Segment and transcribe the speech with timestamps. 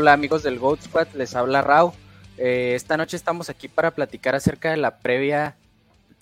[0.00, 1.92] Hola amigos del Goat Squad, les habla Rao.
[2.36, 5.56] Eh, esta noche estamos aquí para platicar acerca de la previa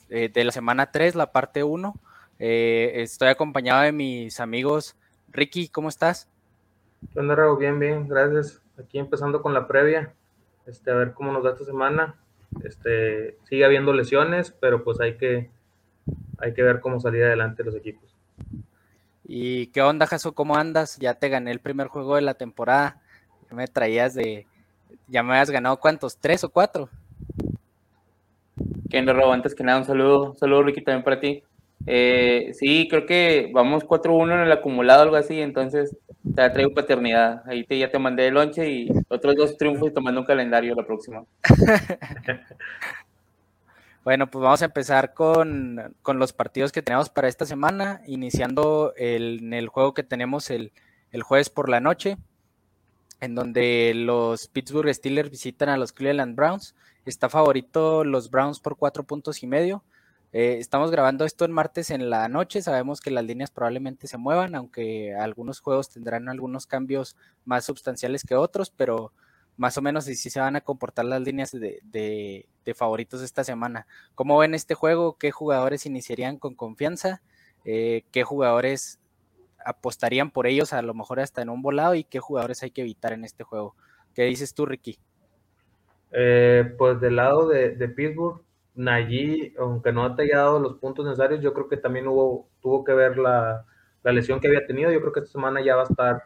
[0.09, 1.95] eh, de la semana 3, la parte 1.
[2.39, 4.97] Eh, estoy acompañado de mis amigos.
[5.31, 6.27] Ricky, ¿cómo estás?
[7.13, 7.59] ¿Qué onda, Rao?
[7.59, 8.63] Bien, bien, gracias.
[8.79, 10.15] Aquí empezando con la previa,
[10.65, 12.15] este, a ver cómo nos da esta semana.
[12.65, 15.51] Este, sigue habiendo lesiones, pero pues hay que,
[16.39, 18.09] hay que ver cómo salir adelante los equipos.
[19.23, 20.33] ¿Y qué onda, Jaso?
[20.33, 20.97] ¿Cómo andas?
[20.97, 23.03] Ya te gané el primer juego de la temporada.
[23.51, 24.47] Me traías de.
[25.09, 26.89] Ya me habías ganado cuántos, tres o cuatro.
[28.91, 29.33] ¿Qué onda, Robo?
[29.33, 31.43] Antes que nada, un saludo, un saludo, Ricky, también para ti.
[31.87, 35.97] Eh, sí, creo que vamos 4-1 en el acumulado, algo así, entonces
[36.35, 37.43] te traigo paternidad.
[37.47, 40.75] Ahí te, ya te mandé el lonche y otros dos triunfos y tomando un calendario
[40.75, 41.25] la próxima.
[44.05, 48.93] bueno, pues vamos a empezar con, con, los partidos que tenemos para esta semana, iniciando
[48.97, 50.73] el, en el juego que tenemos el,
[51.13, 52.17] el jueves por la noche
[53.21, 56.75] en donde los Pittsburgh Steelers visitan a los Cleveland Browns.
[57.05, 59.85] Está favorito los Browns por cuatro puntos y medio.
[60.33, 62.61] Eh, estamos grabando esto el martes en la noche.
[62.61, 68.23] Sabemos que las líneas probablemente se muevan, aunque algunos juegos tendrán algunos cambios más sustanciales
[68.23, 69.13] que otros, pero
[69.57, 73.87] más o menos sí se van a comportar las líneas de, de, favoritos esta semana.
[74.15, 75.17] ¿Cómo ven este juego?
[75.17, 77.23] ¿Qué jugadores iniciarían con confianza?
[77.65, 78.99] Eh, ¿Qué jugadores
[79.67, 82.83] apostarían por ellos a lo mejor hasta en un volado y qué jugadores hay que
[82.83, 83.75] evitar en este juego.
[84.15, 84.99] ¿Qué dices tú, Ricky?
[86.13, 88.43] Eh, pues del lado de, Pittsburgh,
[88.77, 92.93] Najee, aunque no ha tallado los puntos necesarios, yo creo que también hubo, tuvo que
[92.93, 93.65] ver la,
[94.05, 94.93] lesión que había tenido.
[94.93, 96.23] Yo creo que esta semana ya va a estar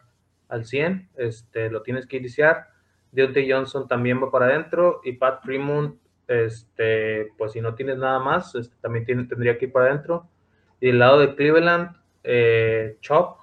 [0.49, 2.69] al 100, este, lo tienes que iniciar.
[3.13, 8.19] Deontay Johnson también va para adentro y Pat Fremont, este, pues si no tienes nada
[8.19, 10.29] más, este, también tiene, tendría que ir para adentro.
[10.79, 13.39] Y del lado de Cleveland, eh, Chop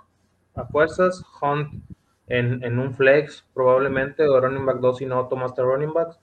[0.55, 1.83] a fuerzas, Hunt
[2.27, 6.19] en, un flex probablemente, o running back 2 si no tomaste running backs,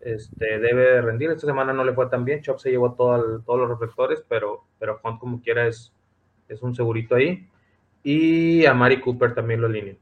[0.00, 1.30] este, debe rendir.
[1.30, 4.64] Esta semana no le fue tan bien, Chop se llevó todo todos los reflectores, pero,
[4.78, 5.92] pero Hunt como quiera es,
[6.48, 7.48] es un segurito ahí.
[8.02, 9.96] Y a Mari Cooper también lo alineo.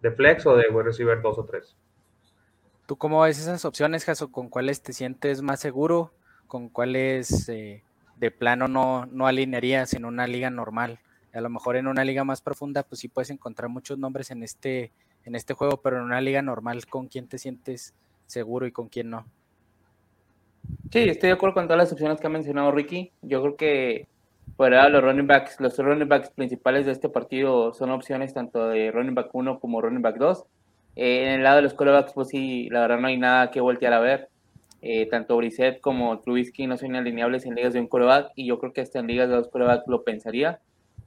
[0.00, 1.76] ¿De flex o de receiver 2 o 3?
[2.86, 4.32] ¿Tú cómo ves esas opciones, Jaso?
[4.32, 6.12] ¿Con cuáles te sientes más seguro?
[6.48, 7.84] ¿Con cuáles eh,
[8.16, 10.98] de plano no, no alinearías en una liga normal.
[11.32, 14.42] A lo mejor en una liga más profunda, pues sí puedes encontrar muchos nombres en
[14.42, 14.92] este,
[15.24, 17.94] en este juego, pero en una liga normal, ¿con quién te sientes
[18.26, 19.24] seguro y con quién no?
[20.90, 23.10] Sí, estoy de acuerdo con todas las opciones que ha mencionado Ricky.
[23.22, 24.06] Yo creo que
[24.56, 28.90] fuera los running backs, los running backs principales de este partido son opciones tanto de
[28.90, 30.44] running back 1 como running back 2.
[30.96, 33.60] Eh, en el lado de los quarterbacks, pues sí, la verdad no hay nada que
[33.60, 34.28] voltear a ver.
[34.84, 38.58] Eh, tanto Brissett como Trubisky no son alineables en ligas de un coreback y yo
[38.58, 40.60] creo que hasta en ligas de dos corebacks lo pensaría.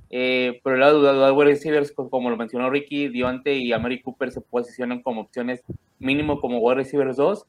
[0.09, 4.31] Eh, por el lado de los receivers, como lo mencionó Ricky, Dionte y Amari Cooper
[4.31, 5.61] se posicionan como opciones
[5.99, 7.45] mínimo como wide receivers 2.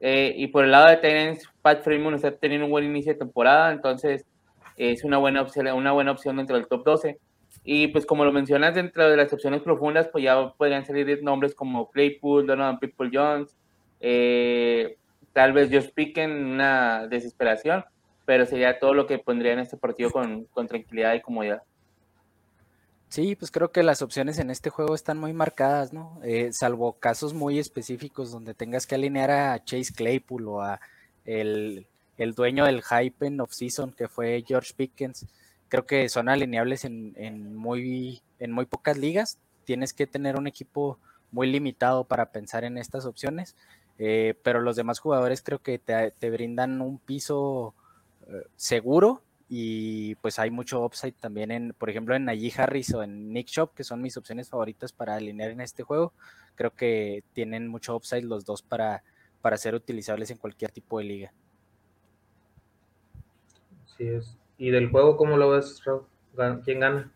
[0.00, 3.18] Eh, y por el lado de Tennessee, Pat Freeman está teniendo un buen inicio de
[3.18, 4.26] temporada, entonces
[4.76, 7.18] es una buena opción, una buena opción dentro del top 12.
[7.64, 11.54] Y pues como lo mencionas, dentro de las opciones profundas, pues ya podrían salir nombres
[11.54, 13.56] como Claypool, Donovan People Jones,
[14.00, 14.96] eh,
[15.32, 17.84] tal vez Josh Piquen una desesperación,
[18.24, 21.62] pero sería todo lo que pondría en este partido con, tranquilidad y comodidad.
[23.08, 26.18] Sí, pues creo que las opciones en este juego están muy marcadas, ¿no?
[26.24, 30.80] Eh, salvo casos muy específicos donde tengas que alinear a Chase Claypool o a
[31.26, 31.86] el,
[32.34, 35.26] dueño del hype en off-season que fue George Pickens.
[35.68, 39.38] Creo que son alineables en, en, muy, en muy pocas ligas.
[39.64, 40.98] Tienes que tener un equipo
[41.32, 43.56] muy limitado para pensar en estas opciones.
[43.98, 47.74] Eh, pero los demás jugadores creo que te, brindan un piso
[48.26, 53.02] eh, seguro y pues hay mucho upside también en, por ejemplo, en Najee Harris o
[53.02, 56.12] en Nick Shop, que son mis opciones favoritas para alinear en este juego.
[56.54, 59.02] Creo que tienen mucho upside los dos para,
[59.42, 61.32] para ser utilizables en cualquier tipo de liga.
[63.84, 64.36] Así es.
[64.56, 65.82] ¿Y del juego cómo lo ves,
[66.64, 67.12] ¿Quién gana?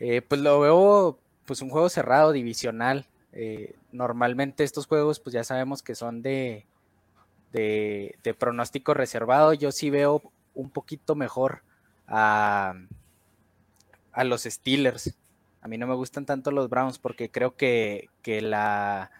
[0.00, 3.06] Eh, pues lo veo pues un juego cerrado, divisional.
[3.32, 6.66] Eh, normalmente estos juegos, pues ya sabemos que son de,
[7.52, 9.52] de, pronóstico reservado.
[9.54, 10.22] Yo sí veo
[10.54, 11.62] un poquito mejor
[12.06, 12.74] a,
[14.12, 15.16] a los Steelers.
[15.62, 19.10] A mí no me gustan tanto los Browns porque creo que, la,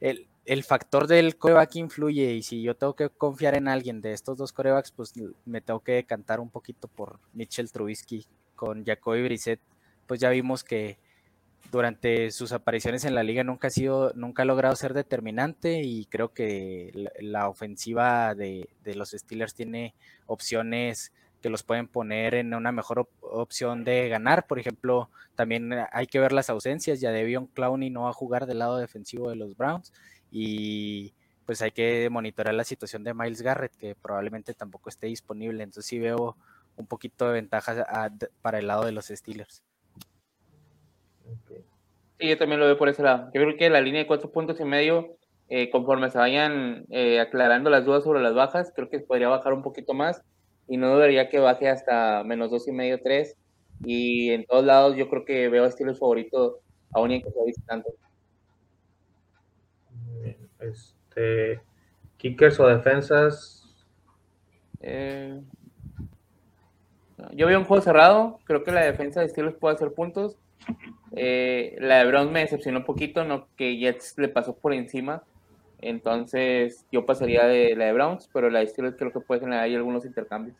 [0.00, 4.12] el, el, factor del coreback influye y si yo tengo que confiar en alguien de
[4.12, 5.12] estos dos corebacks, pues
[5.44, 9.60] me tengo que decantar un poquito por Mitchell Trubisky con Jacoby Brissett.
[10.06, 10.98] Pues ya vimos que,
[11.70, 16.06] durante sus apariciones en la liga nunca ha sido, nunca ha logrado ser determinante y
[16.06, 19.94] creo que la, ofensiva de, los Steelers tiene
[20.26, 21.12] opciones
[21.42, 24.46] que los pueden poner en una mejor opción de ganar.
[24.46, 27.00] Por ejemplo, también hay que ver las ausencias.
[27.00, 29.92] Ya Devion Clowney no va a jugar del lado defensivo de los Browns
[30.30, 31.14] y
[31.46, 35.62] pues hay que monitorear la situación de Miles Garrett, que probablemente tampoco esté disponible.
[35.62, 36.36] Entonces sí veo
[36.76, 38.10] un poquito de ventaja
[38.42, 39.62] para el lado de los Steelers.
[42.18, 43.30] Sí, yo también lo veo por ese lado.
[43.32, 45.16] Yo creo que la línea de cuatro puntos y medio,
[45.48, 49.52] eh, conforme se vayan eh, aclarando las dudas sobre las bajas, creo que podría bajar
[49.52, 50.22] un poquito más
[50.66, 53.36] y no dudaría que baje hasta menos dos y medio, tres.
[53.84, 56.58] Y en todos lados yo creo que veo a Steelers favorito
[56.92, 57.90] aún y que sea visitante.
[60.58, 61.60] Este,
[62.16, 63.86] kickers o defensas.
[64.80, 65.40] Eh,
[67.32, 68.40] yo veo un juego cerrado.
[68.44, 70.36] Creo que la defensa de Steelers puede hacer puntos.
[71.12, 75.22] Eh, la de Browns me decepcionó un poquito, no que Jets le pasó por encima.
[75.80, 79.58] Entonces yo pasaría de la de Browns, pero la de Steelers creo que puede tener
[79.58, 80.56] ahí algunos intercambios.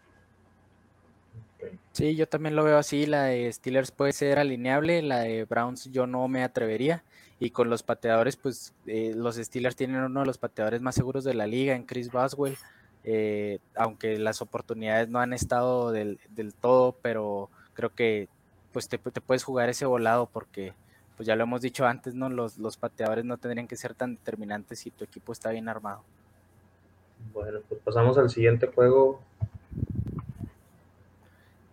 [1.92, 3.06] Sí, yo también lo veo así.
[3.06, 7.02] La de Steelers puede ser alineable, la de Browns yo no me atrevería.
[7.40, 11.24] Y con los pateadores, pues eh, los Steelers tienen uno de los pateadores más seguros
[11.24, 12.56] de la liga en Chris Boswell.
[13.04, 18.28] Eh, aunque las oportunidades no han estado del, del todo, pero creo que
[18.72, 20.74] pues te, puedes jugar ese volado porque
[21.16, 22.28] pues ya lo hemos dicho antes, ¿no?
[22.28, 26.02] Los, los pateadores no tendrían que ser tan determinantes si tu equipo está bien armado.
[27.32, 29.20] Bueno, pues pasamos al siguiente juego.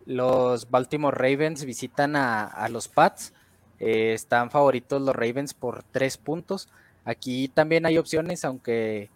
[0.06, 3.34] Los Baltimore Ravens visitan a, los Pats.
[3.80, 6.70] Eh, están favoritos los Ravens por tres puntos.
[7.04, 9.10] Aquí también hay opciones, aunque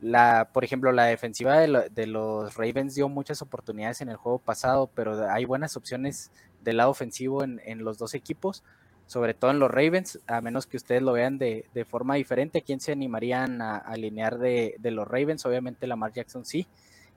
[0.00, 4.38] la, por ejemplo, la defensiva de, de, los Ravens dio muchas oportunidades en el juego
[4.38, 6.30] pasado, pero hay buenas opciones
[6.62, 8.62] del lado ofensivo en, los dos equipos,
[9.06, 12.62] sobre todo en los Ravens, a menos que ustedes lo vean de, forma diferente.
[12.62, 15.44] ¿Quién se animarían a, alinear de, los Ravens?
[15.46, 16.66] Obviamente Lamar Jackson sí.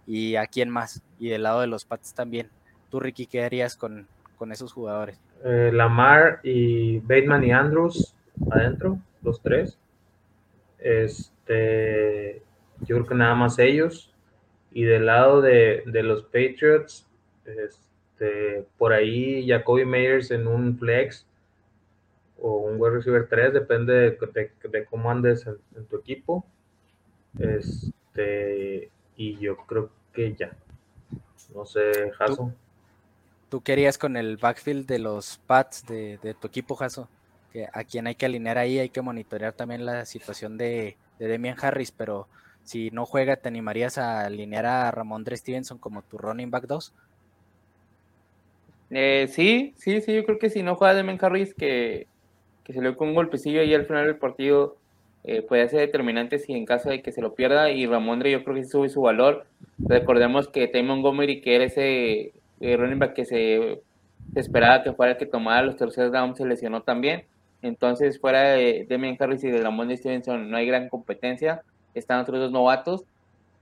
[0.07, 1.01] ¿Y a quién más?
[1.19, 2.49] Y del lado de los Pats también.
[2.91, 4.07] Tú, Ricky, ¿qué harías con,
[4.51, 5.19] esos jugadores?
[5.43, 8.15] Eh, Lamar y Bateman y Andrews
[8.51, 9.79] adentro, los tres.
[10.77, 12.43] Este,
[12.81, 14.13] yo creo que nada más ellos.
[14.71, 17.07] Y del lado de, de los Patriots,
[18.15, 21.25] este, por ahí Jacoby Meyers en un flex
[22.39, 24.17] o un wide receiver 3, depende
[24.71, 26.45] de, cómo andes en, tu equipo.
[27.37, 30.55] Este, y yo creo que ya.
[31.53, 32.53] No sé, Jaso.
[33.49, 37.09] ¿Tú, querías con el backfield de los Pats de, tu equipo, Jaso?
[37.51, 41.27] Que a quien hay que alinear ahí, hay que monitorear también la situación de, de
[41.27, 42.27] Demian Harris, pero
[42.63, 46.93] si no juega, ¿te animarías a alinear a Ramón Stevenson como tu running back 2?
[48.91, 52.07] Eh, sí, sí, sí, yo creo que si no juega Demen Harris, que,
[52.63, 54.77] que se le con un golpecillo ahí al final del partido,
[55.23, 57.71] eh, puede ser determinante si en caso de que se lo pierda.
[57.71, 59.45] Y Ramondre, yo creo que sube su valor.
[59.79, 63.81] Recordemos que Tay Montgomery, que era ese eh, running back que se,
[64.35, 67.25] esperaba que fuera el que tomara los terceros downs, se lesionó también.
[67.63, 71.61] Entonces, fuera de Demian Harris y de Ramondre Stevenson, no hay gran competencia.
[71.95, 73.05] Están otros dos novatos.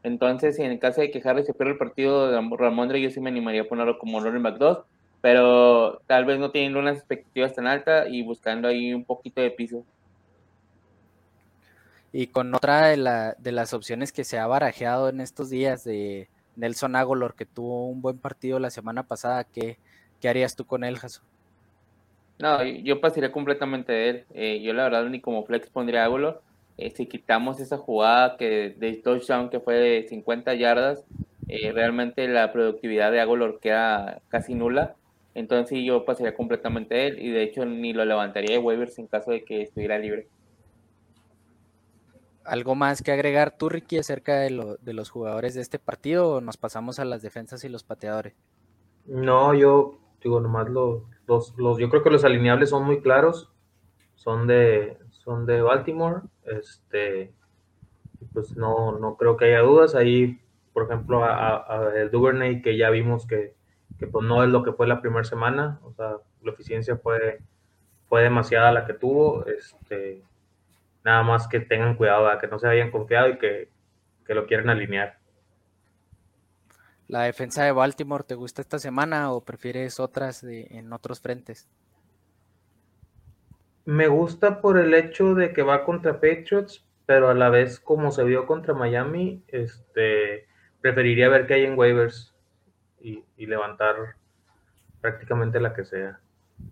[0.03, 3.29] Entonces, en caso de que Harris se pierda el partido de Ramondre, yo sí me
[3.29, 4.79] animaría a ponerlo como running back 2
[5.23, 9.51] pero tal vez no tienen unas expectativas tan altas y buscando ahí un poquito de
[9.51, 9.85] piso.
[12.11, 15.85] Y con otra de, la, de las opciones que se ha barajeado en estos días
[15.85, 19.77] de Nelson Agolor, que tuvo un buen partido la semana pasada, ¿qué,
[20.19, 21.21] qué harías tú con él, Jaso?
[22.37, 24.25] No, yo pasaría completamente de él.
[24.33, 26.41] Eh, yo la verdad ni como flex pondría Agolor.
[26.77, 31.05] Eh, si quitamos esa jugada que de touchdown que fue de 50 yardas,
[31.47, 34.95] eh, realmente la productividad de Agolor queda casi nula.
[35.35, 39.07] Entonces sí, yo pasaría completamente él y de hecho ni lo levantaría de waivers en
[39.07, 40.27] caso de que estuviera libre.
[42.45, 46.41] ¿Algo más que agregar tú, Ricky, acerca de, de los jugadores de este partido o
[46.41, 48.35] nos pasamos a las defensas y los pateadores?
[49.05, 53.51] No, yo digo nomás los, los, los yo creo que los alineables son muy claros,
[54.15, 57.33] son de, son de Baltimore, este,
[58.33, 59.95] pues no, no creo que haya dudas.
[59.95, 60.39] Ahí,
[60.71, 63.53] por ejemplo, a, el Duvernay que ya vimos que,
[63.97, 67.39] que pues no es lo que fue la primera semana, o sea, la eficiencia fue,
[68.07, 70.23] fue demasiada la que tuvo, este,
[71.03, 73.69] nada más que tengan cuidado, que no se hayan confiado y que,
[74.25, 75.17] que lo quieren alinear.
[77.07, 81.67] ¿La defensa de Baltimore te gusta esta semana o prefieres otras de, en otros frentes?
[83.85, 88.11] Me gusta por el hecho de que va contra Patriots, pero a la vez como
[88.11, 90.47] se vio contra Miami, este,
[90.79, 92.32] preferiría ver qué hay en waivers
[93.03, 93.95] y, levantar
[95.01, 96.19] prácticamente la que sea.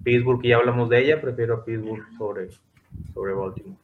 [0.03, 2.50] Pittsburgh, ya hablamos de ella, prefiero a Pittsburgh sobre,
[3.13, 3.77] sobre Baltimore.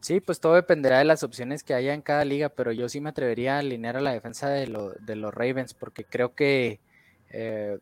[0.00, 3.00] Sí, pues todo dependerá de las opciones que haya en cada liga, pero yo sí
[3.00, 6.78] me atrevería a alinear a la defensa de, los Ravens porque creo que
[7.30, 7.78] eh,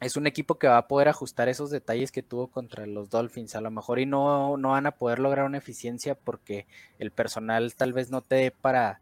[0.00, 3.54] es un equipo que va a poder ajustar esos detalles que tuvo contra los Dolphins.
[3.54, 6.66] A lo mejor y no, no van a poder lograr una eficiencia porque
[6.98, 9.00] el personal tal vez no te dé para,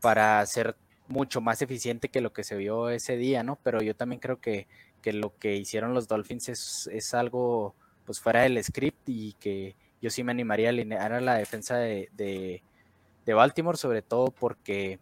[0.00, 0.76] para ser
[1.08, 3.58] mucho más eficiente que lo que se vio ese día, ¿no?
[3.62, 4.66] Pero yo también creo que,
[5.02, 9.76] que lo que hicieron los Dolphins es, es algo pues fuera del script y que
[10.00, 12.62] yo sí me animaría a alinear a la defensa de,
[13.26, 14.98] Baltimore, sobre todo porque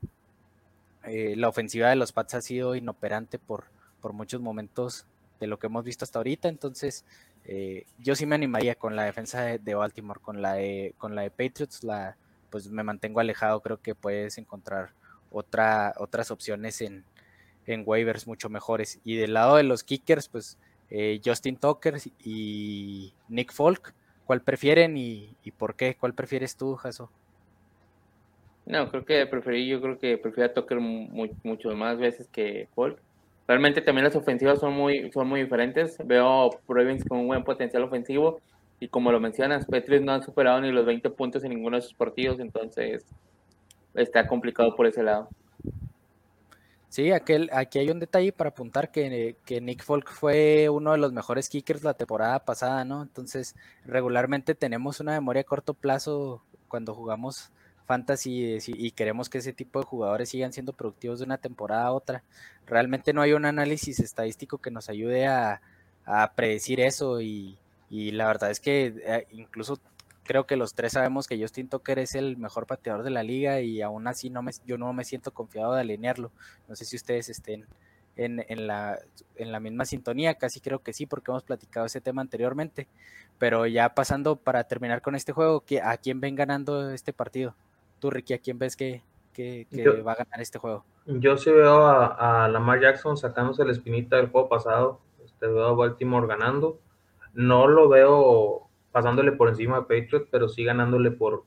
[1.04, 3.64] eh, la ofensiva de los Pats ha sido inoperante por,
[4.00, 5.06] por muchos momentos
[5.40, 6.48] de lo que hemos visto hasta ahorita.
[6.48, 7.04] Entonces,
[7.44, 11.22] eh, yo sí me animaría con la defensa de, Baltimore, con la de, con la
[11.22, 12.16] de Patriots, la,
[12.50, 13.60] pues me mantengo alejado.
[13.60, 14.92] Creo que puedes encontrar
[15.32, 17.04] otra, otras opciones en,
[17.66, 19.00] en waivers mucho mejores.
[19.04, 20.58] Y del lado de los kickers, pues
[20.90, 23.94] eh, Justin Tucker y Nick Folk
[24.32, 25.96] ¿Cuál prefieren y, por qué?
[25.98, 27.10] ¿Cuál prefieres tú, Jaso?
[28.64, 32.98] No, creo que preferí, yo creo que prefiero a Tucker mucho más veces que Folk.
[33.48, 35.98] Realmente también las ofensivas son muy, son muy diferentes.
[36.06, 38.40] Veo Ravens con un buen potencial ofensivo
[38.78, 41.82] y como lo mencionas, Petris no han superado ni los 20 puntos en ninguno de
[41.82, 43.04] sus partidos, entonces
[43.94, 45.28] está complicado por ese lado.
[46.88, 50.98] Sí, aquel, aquí hay un detalle para apuntar que, que, Nick Folk fue uno de
[50.98, 53.00] los mejores kickers la temporada pasada, ¿no?
[53.00, 53.56] Entonces,
[53.86, 57.50] regularmente tenemos una memoria a corto plazo cuando jugamos
[57.86, 61.92] fantasy y, queremos que ese tipo de jugadores sigan siendo productivos de una temporada a
[61.92, 62.24] otra.
[62.66, 65.60] Realmente no hay un análisis estadístico que nos ayude a,
[66.34, 67.58] predecir eso y,
[67.88, 69.78] y, la verdad es que eh, incluso
[70.24, 73.60] creo que los tres sabemos que Justin Tucker es el mejor pateador de la liga
[73.60, 76.30] y aún así no me, yo no me siento confiado de alinearlo.
[76.68, 77.66] No sé si ustedes estén
[78.16, 78.98] en, en, la,
[79.36, 82.86] en la misma sintonía, casi creo que sí, porque hemos platicado ese tema anteriormente.
[83.38, 87.54] Pero ya pasando para terminar con este juego, ¿a quién ven ganando este partido?
[87.98, 89.02] Tú, Ricky, ¿a quién ves que,
[89.32, 89.66] que,
[90.06, 90.84] va a ganar este juego?
[91.06, 95.00] Yo sí veo a, a, Lamar Jackson sacándose la espinita del juego pasado.
[95.24, 96.78] Este, veo a Baltimore ganando.
[97.34, 101.44] No lo veo pasándole por encima a Patriot, pero sí ganándole por,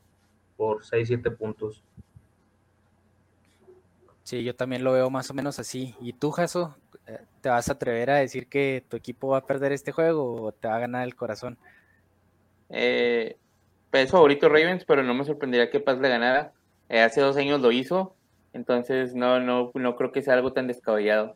[0.58, 1.84] por 6, 7 puntos.
[4.24, 5.96] Sí, yo también lo veo más o menos así.
[6.02, 6.76] ¿Y tú, Jaso,
[7.06, 10.42] eh, te vas a atrever a decir que tu equipo va a perder este juego
[10.42, 11.60] o te va a ganar el corazón?
[12.70, 13.38] Eh,
[13.92, 16.54] pues favorito Ravens, pero no me sorprendería que Paz le ganara.
[16.90, 18.16] Eh, hace dos años lo hizo,
[18.54, 21.36] entonces no, no, no creo que sea algo tan descabellado.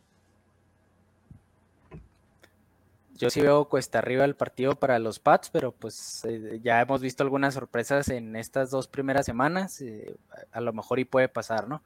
[3.20, 7.02] Yo sí veo cuesta arriba el partido para los Pats, pero pues eh, ya hemos
[7.02, 9.82] visto algunas sorpresas en estas dos primeras semanas.
[9.82, 10.16] Eh,
[10.54, 11.84] a lo mejor y puede pasar, ¿no?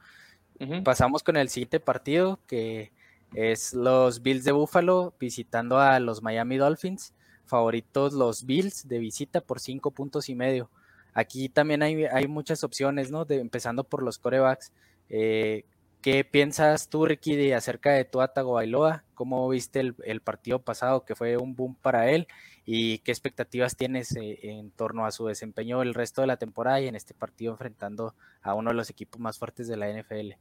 [0.86, 2.92] Pasamos con el siguiente partido, que
[3.34, 7.14] es los Bills de Buffalo visitando a los Miami Dolphins.
[7.46, 10.70] Favoritos los Bills de visita por cinco puntos y medio.
[11.16, 13.26] Aquí también hay, hay muchas opciones, ¿no?
[13.26, 14.72] De, empezando por los corebacks.
[15.10, 15.66] Eh,
[16.04, 19.06] ¿Qué piensas tú, Ricky, de acerca de Tua Tagovailoa?
[19.14, 22.28] ¿Cómo viste el, partido pasado que fue un boom para él?
[22.66, 26.82] ¿Y qué expectativas tienes eh, en torno a su desempeño el resto de la temporada
[26.82, 30.32] y en este partido enfrentando a uno de los equipos más fuertes de la NFL?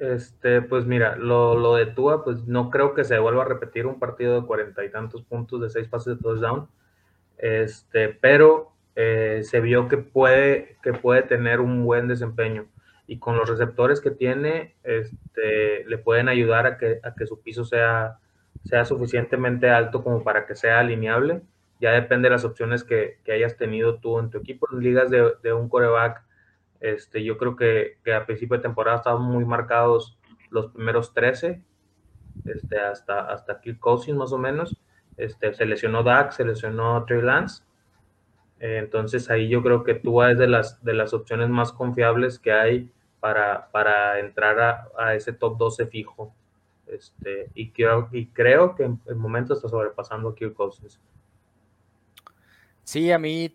[0.00, 3.98] Este, pues mira, lo, de Tua, pues no creo que se vuelva a repetir un
[3.98, 6.68] partido de cuarenta y tantos puntos de seis pases de touchdown.
[7.38, 12.66] Este, pero eh, se vio que puede, que puede tener un buen desempeño
[13.10, 17.40] y con los receptores que tiene, este, le pueden ayudar a que, a que su
[17.40, 18.18] piso sea,
[18.64, 21.40] sea suficientemente alto como para que sea alineable.
[21.80, 24.68] Ya depende de las opciones que, que hayas tenido tú en tu equipo.
[24.70, 26.22] En ligas de, de un coreback,
[26.80, 30.18] este, yo creo que, que, a principio de temporada estaban muy marcados
[30.50, 31.62] los primeros 13,
[32.44, 34.76] este, hasta, hasta Kirk Cousins más o menos.
[35.16, 37.62] Este, se lesionó Dak, se lesionó Trey Lance.
[38.58, 42.52] entonces ahí yo creo que tú es de las, de las opciones más confiables que
[42.52, 46.32] hay para, para entrar a, ese top 12 fijo.
[46.86, 50.56] Este, y, creo, y creo que en el momento está sobrepasando a Kirk.
[52.82, 53.54] Sí, a mí,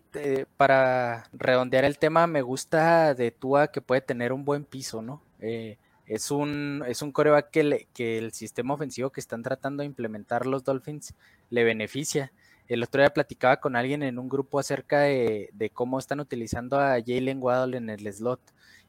[0.58, 5.24] para redondear el tema, me gusta de Tua que puede tener un buen piso, ¿no?
[5.40, 9.88] Eh, es un, es un coreback que, que el sistema ofensivo que están tratando de
[9.88, 11.16] implementar los Dolphins
[11.50, 12.32] le beneficia.
[12.68, 16.80] El otro día platicaba con alguien en un grupo acerca de, de cómo están utilizando
[16.80, 18.40] a Jalen Waddle en el slot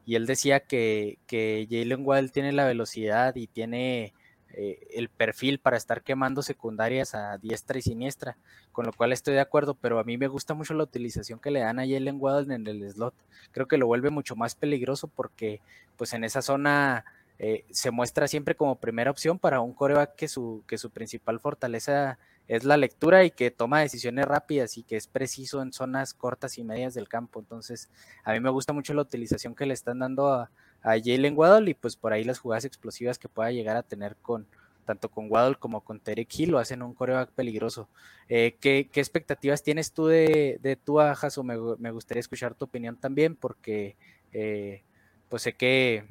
[0.04, 4.12] y él decía que, que Jalen Waddell tiene la velocidad y tiene
[4.56, 8.36] eh, el perfil para estar quemando secundarias a diestra y siniestra,
[8.70, 11.50] con lo cual estoy de acuerdo, pero a mí me gusta mucho la utilización que
[11.50, 13.14] le dan a Jalen Waddell en el slot.
[13.50, 15.60] Creo que lo vuelve mucho más peligroso porque
[15.96, 17.04] pues en esa zona
[17.40, 21.40] eh, se muestra siempre como primera opción para un coreback que su, que su principal
[21.40, 22.18] fortaleza
[22.48, 26.58] es la lectura y que toma decisiones rápidas y que es preciso en zonas cortas
[26.58, 27.40] y medias del campo.
[27.40, 27.88] Entonces,
[28.24, 30.50] a mí me gusta mucho la utilización que le están dando a,
[30.82, 34.16] a Jalen Waddle y pues por ahí las jugadas explosivas que pueda llegar a tener
[34.16, 34.46] con
[34.84, 37.88] tanto con Waddle como con Terek Hill lo hacen un coreback peligroso.
[38.28, 41.42] Eh, ¿qué, expectativas tienes tú de, de tu Jaso?
[41.42, 43.96] Me, me, gustaría escuchar tu opinión también porque
[44.32, 44.82] eh,
[45.28, 46.04] pues sé que,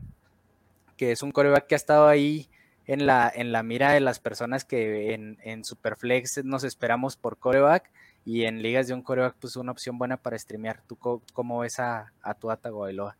[0.97, 2.49] que es un coreback que ha estado ahí
[2.87, 7.37] en la, en la mira de las personas que en, en Superflex nos esperamos por
[7.37, 7.89] coreback
[8.25, 10.81] y en ligas de un coreback pues una opción buena para streamear.
[10.87, 13.15] ¿Tú cómo ves a, a tu Bailoa?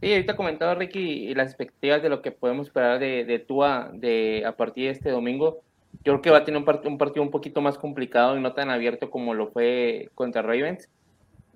[0.00, 4.44] Sí, ahorita comentaba Ricky las expectativas de lo que podemos esperar de, de Tua de,
[4.46, 5.62] a partir de este domingo.
[6.04, 8.52] Yo creo que va a tener un, un partido un poquito más complicado y no
[8.52, 10.90] tan abierto como lo fue contra Ravens.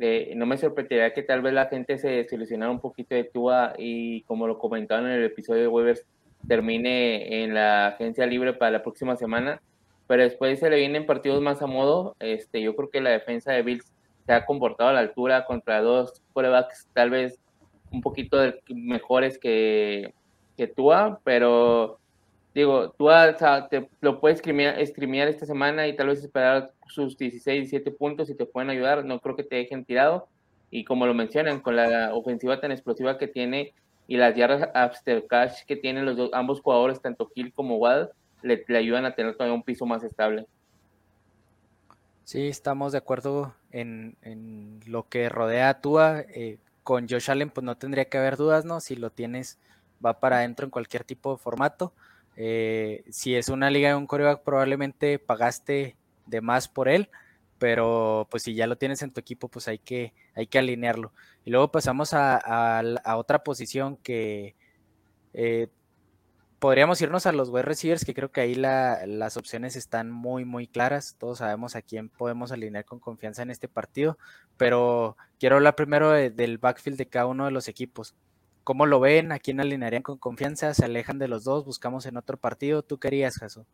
[0.01, 3.75] Eh, no me sorprendería que tal vez la gente se desilusionara un poquito de Tua
[3.77, 5.99] y como lo comentaron en el episodio de Weber,
[6.47, 9.61] termine en la agencia libre para la próxima semana,
[10.07, 12.15] pero después se le vienen partidos más a modo.
[12.21, 13.93] Este, yo creo que la defensa de Bills
[14.25, 17.41] se ha comportado a la altura contra dos quarterbacks tal vez
[17.91, 18.39] un poquito
[18.69, 20.15] mejores que,
[20.57, 21.99] que Tua, pero
[22.59, 23.37] digo, Tua
[23.69, 28.35] te lo puedes streamear, esta semana y tal vez esperar sus 16, 17 puntos y
[28.35, 30.29] te pueden ayudar, no creo que te dejen tirado.
[30.71, 33.75] Y como lo mencionan, con la ofensiva tan explosiva que tiene
[34.09, 38.09] y las yardas after cash que tienen los dos, ambos jugadores, tanto Hill como Wad,
[38.43, 40.47] le, ayudan a tener todavía un piso más estable.
[42.25, 46.21] Sí, estamos de acuerdo en, en lo que rodea a Tua.
[46.21, 48.81] Eh, con Josh Allen, pues no tendría que haber dudas, ¿no?
[48.81, 49.59] Si lo tienes,
[50.05, 51.93] va para adentro en cualquier tipo de formato.
[52.41, 57.11] Eh, si es una liga de un coreback, probablemente pagaste de más por él,
[57.59, 61.13] pero pues si ya lo tienes en tu equipo, pues hay que, hay que alinearlo.
[61.45, 62.81] Y luego pasamos a,
[63.17, 64.55] otra posición que
[65.35, 65.67] eh,
[66.61, 70.69] podríamos irnos a los wide receivers, que creo que ahí las opciones están muy, muy
[70.69, 71.17] claras.
[71.19, 74.17] Todos sabemos a quién podemos alinear con confianza en este partido,
[74.57, 78.15] pero quiero hablar primero del backfield de cada uno de los equipos.
[78.69, 79.33] ¿Cómo lo ven?
[79.33, 80.75] ¿A quién alinearían con confianza?
[80.75, 81.65] ¿Se alejan de los dos?
[81.65, 82.83] ¿Buscamos en otro partido?
[82.83, 83.65] ¿Tú querías, Jaso?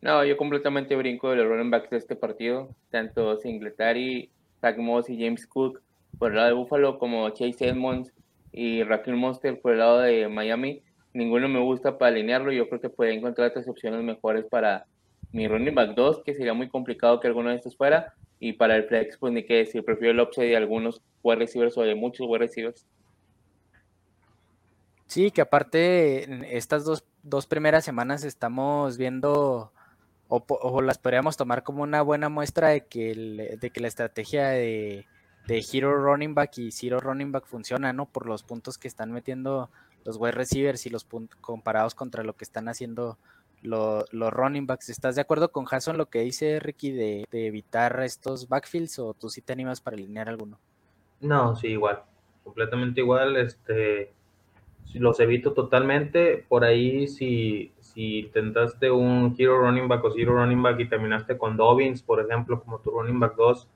[0.00, 5.10] No, yo completamente brinco de los running backs de este partido, tanto Singletary, Zach Moss
[5.10, 5.82] y James Cook
[6.16, 8.12] por el lado de Buffalo, como Chase Edmonds
[8.52, 10.80] y Raquel Monster por el lado de Miami
[11.12, 12.52] ninguno me gusta para alinearlo.
[12.52, 14.86] Yo creo que puede encontrar otras opciones mejores para
[15.32, 18.14] mi running back 2, que sería muy complicado que alguno de estos fuera.
[18.38, 21.76] Y para el flex, pues ni que decir, prefiero el upside de algunos wide receivers
[21.76, 22.86] o de muchos wide receivers.
[25.12, 29.70] Sí, que aparte estas dos, dos primeras semanas estamos viendo
[30.28, 35.04] o, las podríamos tomar como una buena muestra de que, de que la estrategia de,
[35.46, 38.06] de Hero Running Back y Zero Running Back funciona, ¿no?
[38.06, 39.68] Por los puntos que están metiendo
[40.06, 43.18] los wide receivers y los puntos comparados contra lo que están haciendo
[43.60, 44.88] los running backs.
[44.88, 49.28] ¿Estás de acuerdo con Jason lo que dice Ricky de, evitar estos backfields o tú
[49.28, 50.58] sí te animas para alinear alguno?
[51.20, 52.02] No, sí, igual,
[52.44, 53.36] completamente igual.
[53.36, 54.14] Este,
[54.94, 56.44] los evito totalmente.
[56.48, 61.38] Por ahí, si, si intentaste un hero running back o zero running back y terminaste
[61.38, 63.68] con Dobbins, por ejemplo, como tu running back 2,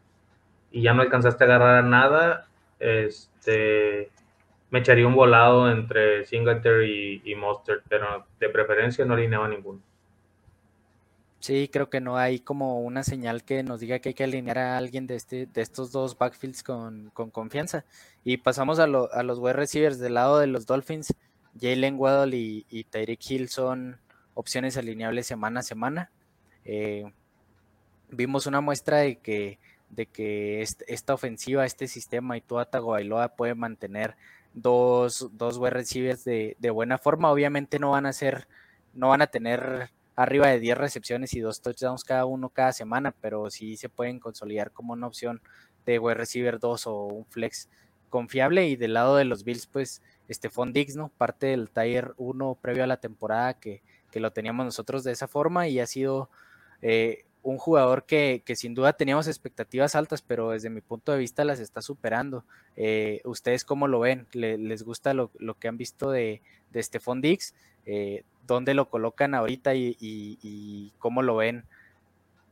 [0.73, 4.11] y ya no alcanzaste a agarrar nada, este
[4.71, 9.81] me echaría un volado entre Singletary y, y Mustard, pero de preferencia no alineaba ninguno.
[11.47, 14.59] Sí, creo que no hay como una señal que nos diga que hay que alinear
[14.59, 17.85] a alguien de, este, de estos dos backfields con, confianza.
[18.25, 21.15] Y pasamos a, los wide receivers del lado de los Dolphins.
[21.61, 24.01] Jalen Waddle y, y Tyreek Hill son
[24.35, 26.11] opciones alineables semana a semana.
[26.65, 27.13] Eh,
[28.11, 33.55] vimos una muestra de que, de que esta ofensiva, este sistema y Tua Tagovailoa puede
[33.55, 34.17] mantener
[34.53, 37.31] dos, dos wide receivers de, buena forma.
[37.31, 38.49] Obviamente no van a ser,
[38.95, 43.15] no van a tener arriba de 10 recepciones y dos touchdowns cada uno cada semana,
[43.21, 45.41] pero sí se pueden consolidar como una opción
[45.85, 47.69] de wide receiver 2 o un flex
[48.09, 48.67] confiable.
[48.67, 51.11] Y del lado de los Bills, pues Stephon Diggs, ¿no?
[51.17, 55.29] Parte del Tier 1 previo a la temporada que, que, lo teníamos nosotros de esa
[55.29, 56.31] forma y ha sido
[56.81, 61.45] eh, un jugador que, sin duda teníamos expectativas altas, pero desde mi punto de vista
[61.45, 62.45] las está superando.
[62.75, 64.27] Eh, ¿Ustedes cómo lo ven?
[64.33, 67.55] ¿Les gusta lo, que han visto de, de Stephon Dix?
[67.87, 71.65] Eh, ¿Dónde lo colocan ahorita y, cómo lo ven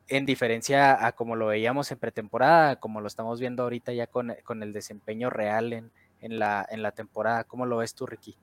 [0.08, 4.30] en diferencia a como lo veíamos en pretemporada, como lo estamos viendo ahorita ya con,
[4.30, 7.44] el desempeño real en, la, en la temporada?
[7.44, 8.34] ¿Cómo lo ves tú, Ricky?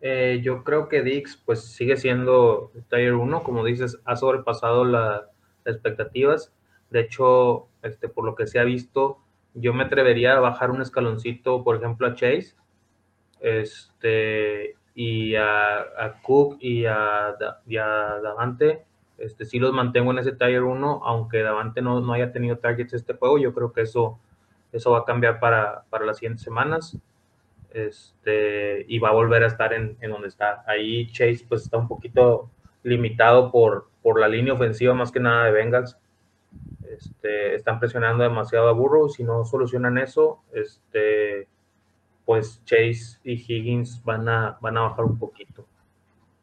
[0.00, 5.22] Eh, yo creo que Dix pues sigue siendo Tier 1, como dices, ha sobrepasado las
[5.64, 6.52] expectativas.
[6.90, 9.18] De hecho, este, por lo que se ha visto,
[9.54, 12.54] yo me atrevería a bajar un escaloncito, por ejemplo, a Chase.
[13.40, 17.34] Este, y a, a Cook y a,
[17.66, 18.84] y a Davante,
[19.16, 22.92] este, sí los mantengo en ese Tier 1, aunque Davante no, no haya tenido targets
[22.92, 24.18] este juego, yo creo que eso,
[24.72, 26.98] eso va a cambiar para, para las siguientes semanas.
[27.70, 30.64] Este, y va a volver a estar en, en, donde está.
[30.66, 32.50] Ahí Chase pues está un poquito
[32.82, 35.96] limitado por, por la línea ofensiva más que nada de Bengals.
[36.90, 39.08] Este, están presionando demasiado a Burrow.
[39.08, 41.48] Si no solucionan eso, este,
[42.30, 45.66] pues Chase y Higgins van a, van a bajar un poquito.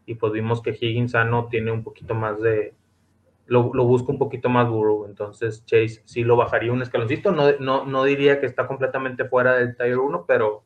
[0.05, 2.73] Y pues vimos que Higgins sano tiene un poquito más de,
[3.45, 5.05] lo, lo busca un poquito más Burrow.
[5.05, 7.31] Entonces Chase sí lo bajaría un escaloncito.
[7.31, 10.65] No, no, no diría que está completamente fuera del Tier 1, pero,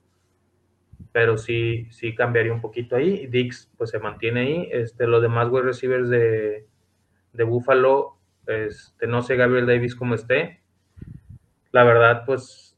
[1.12, 3.28] pero sí, sí cambiaría un poquito ahí.
[3.28, 4.70] Dix pues se mantiene ahí.
[4.72, 6.66] Este, los demás wide receivers de,
[7.34, 10.64] de Buffalo, este, no sé Gabriel Davis cómo esté.
[11.72, 12.76] La verdad, pues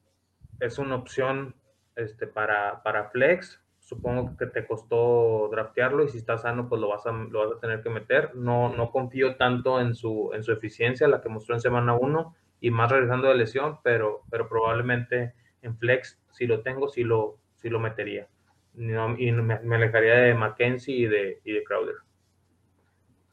[0.59, 1.55] es una opción
[1.95, 3.61] este, para, para flex.
[3.79, 7.57] Supongo que te costó draftearlo y si está sano, pues lo vas a, lo vas
[7.57, 8.33] a tener que meter.
[8.35, 12.35] No, no confío tanto en su, en su eficiencia, la que mostró en semana 1
[12.61, 17.37] y más regresando de lesión, pero, pero probablemente en flex, si lo tengo, sí lo,
[17.55, 18.27] sí lo metería.
[18.73, 21.95] No, y me, me, alejaría de Mackenzie y de, y de Crowder.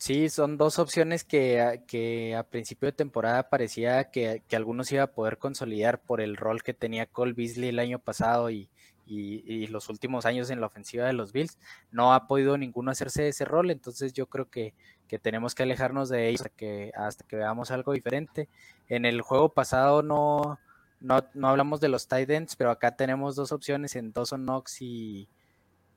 [0.01, 5.03] Sí, son dos opciones que, que, a principio de temporada parecía que, que, algunos iba
[5.03, 8.71] a poder consolidar por el rol que tenía Cole Beasley el año pasado y,
[9.05, 11.59] y, y, los últimos años en la ofensiva de los Bills.
[11.93, 14.73] No ha podido ninguno hacerse ese rol, entonces yo creo que,
[15.07, 18.49] que tenemos que alejarnos de ellos hasta que, hasta que veamos algo diferente.
[18.89, 20.59] En el juego pasado no,
[21.01, 24.81] no, no hablamos de los tight ends, pero acá tenemos dos opciones en Dawson Knox
[24.81, 25.29] y,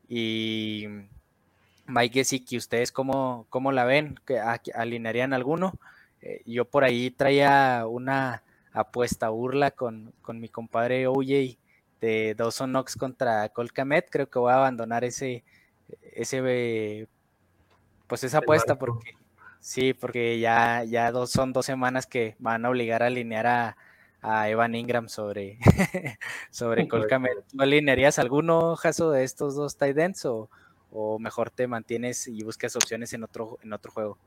[0.10, 0.88] y
[1.88, 4.20] Mike que ¿ustedes cómo, cómo la ven?
[4.26, 5.74] ¿Que ¿Alinearían alguno?
[6.22, 11.58] Eh, yo por ahí traía una apuesta burla con, con mi compadre OJ
[12.00, 14.10] de Dawson Knox contra Colcamet.
[14.10, 15.44] Creo que voy a abandonar ese,
[16.14, 17.08] ese
[18.08, 19.16] pues esa apuesta porque
[19.60, 23.78] sí, porque ya, ya dos, son dos semanas que van a obligar a alinear a,
[24.22, 25.60] a Evan Ingram sobre,
[26.52, 27.46] sobre Colcamet.
[27.52, 30.50] ¿Tú alinearías alguno, Jaso, de estos dos tight ends o,
[30.94, 34.18] o mejor te mantienes y buscas opciones en otro, en otro juego?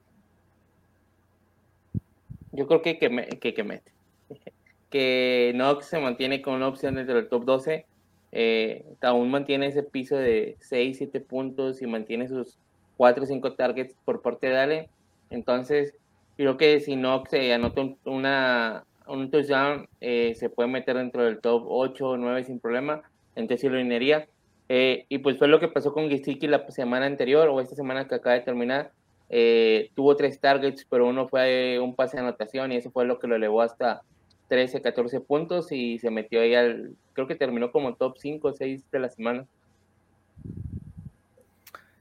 [2.52, 3.92] Yo creo que que, me, que, que mete.
[4.90, 7.86] Que Nox se mantiene con una opción dentro del top 12.
[8.30, 12.56] Eh, aún mantiene ese piso de 6, 7 puntos y mantiene sus
[12.96, 14.88] 4 o 5 targets por parte de Ale.
[15.28, 15.92] Entonces,
[16.36, 21.40] creo que si Nox se anota una, un touchdown, eh, se puede meter dentro del
[21.40, 23.02] top 8 o 9 sin problema.
[23.34, 24.28] Entonces, sí lo inería
[24.68, 28.08] eh, y pues fue lo que pasó con Gesicki la semana anterior o esta semana
[28.08, 28.92] que acaba de terminar.
[29.28, 33.18] Eh, tuvo tres targets, pero uno fue un pase de anotación y eso fue lo
[33.18, 34.02] que lo elevó hasta
[34.48, 38.52] 13, 14 puntos y se metió ahí al, creo que terminó como top 5 o
[38.52, 39.46] 6 de la semana.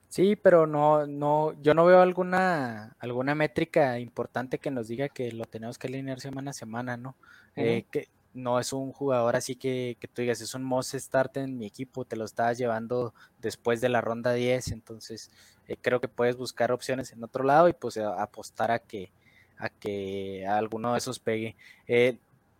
[0.10, 5.32] Sí, pero no, no, yo no veo alguna, alguna métrica importante que nos diga que
[5.34, 7.10] lo tenemos que alinear semana a semana, ¿no?
[7.10, 7.66] Uh -huh.
[7.66, 11.38] eh, que, no es un jugador así que, que tú digas, es un must start
[11.38, 15.32] en mi equipo, te lo estabas llevando después de la ronda 10, entonces
[15.68, 19.12] eh, creo que puedes buscar opciones en otro lado y pues apostar a que,
[19.58, 21.56] a que alguno de esos pegue.
[21.88, 22.18] Eh,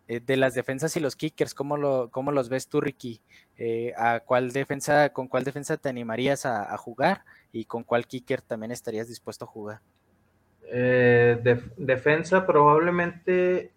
[0.08, 3.20] eh, de las defensas y los kickers, ¿cómo, lo, cómo los ves tú, Ricky?
[3.96, 8.70] ¿a cuál defensa, ¿Con cuál defensa te animarías a, jugar y con cuál kicker también
[8.70, 9.80] estarías dispuesto a jugar?
[10.62, 13.72] Def defensa probablemente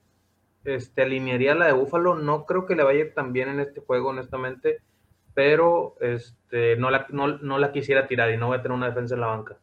[0.63, 2.15] este, alinearía la de Búfalo.
[2.15, 4.81] No creo que le vaya tan bien en este juego, honestamente,
[5.33, 8.89] pero este, no, la, no, no, la quisiera tirar y no voy a tener una
[8.89, 9.57] defensa en la banca.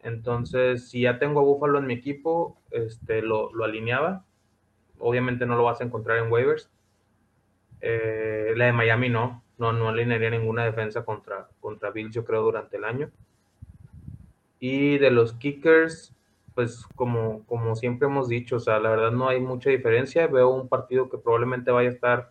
[0.00, 4.24] Entonces, si ya tengo a Búfalo en mi equipo, este, lo, lo alineaba.
[4.98, 6.70] Obviamente no lo vas a encontrar en waivers.
[7.80, 12.42] Eh, la de Miami no, no, no alinearía ninguna defensa contra, contra Bills, yo creo,
[12.42, 13.10] durante el año.
[14.60, 16.14] Y de los kickers,
[16.54, 20.26] pues como, como siempre hemos dicho, o sea, la verdad no hay mucha diferencia.
[20.26, 22.30] Veo un partido que probablemente vaya a estar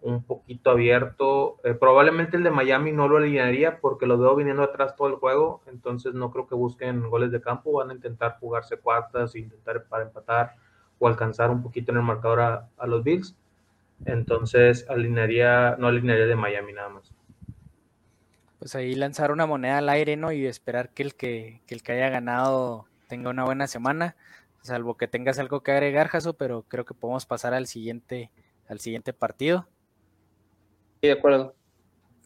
[0.00, 1.56] un poquito abierto.
[1.64, 5.16] Eh, probablemente el de Miami no lo alinearía porque lo veo viniendo atrás todo el
[5.16, 9.84] juego, entonces no creo que busquen goles de campo, van a intentar jugarse cuartas, intentar
[9.84, 10.54] para empatar
[10.98, 13.36] o alcanzar un poquito en el marcador a, a los Bills.
[14.04, 17.12] Entonces alinearía, no alinearía de Miami nada más.
[18.58, 20.32] Pues ahí lanzar una moneda al aire, ¿no?
[20.32, 24.14] Y esperar que el que, que el que haya ganado tenga una buena semana,
[24.62, 28.30] salvo que tengas algo que agregar, Jaso, pero creo que podemos pasar al siguiente,
[28.68, 29.66] al siguiente partido.
[31.00, 31.54] Sí, de acuerdo.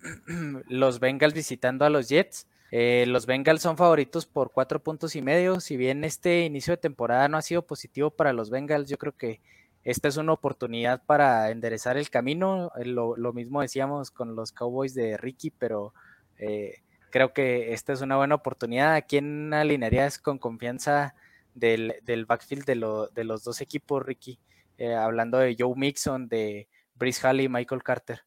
[0.69, 2.47] Los Bengals visitando a los Jets.
[2.75, 5.61] Eh, los Bengals son favoritos por cuatro puntos y medio.
[5.61, 9.13] Si bien este inicio de temporada no ha sido positivo para los Bengals, yo creo
[9.13, 9.43] que
[9.85, 12.73] esta es una oportunidad para enderezar el camino.
[12.77, 15.93] Eh, lo, lo mismo decíamos con los Cowboys de Ricky, pero
[16.39, 16.82] eh,
[17.13, 18.95] creo que esta es una buena oportunidad.
[18.95, 21.15] ¿A quién alinearías con confianza
[21.55, 21.95] del,
[22.27, 22.75] backfield de,
[23.15, 24.41] de, los dos equipos, Ricky?
[24.79, 28.23] Eh, hablando de Joe Mixon, de Brice Hall y Michael Carter.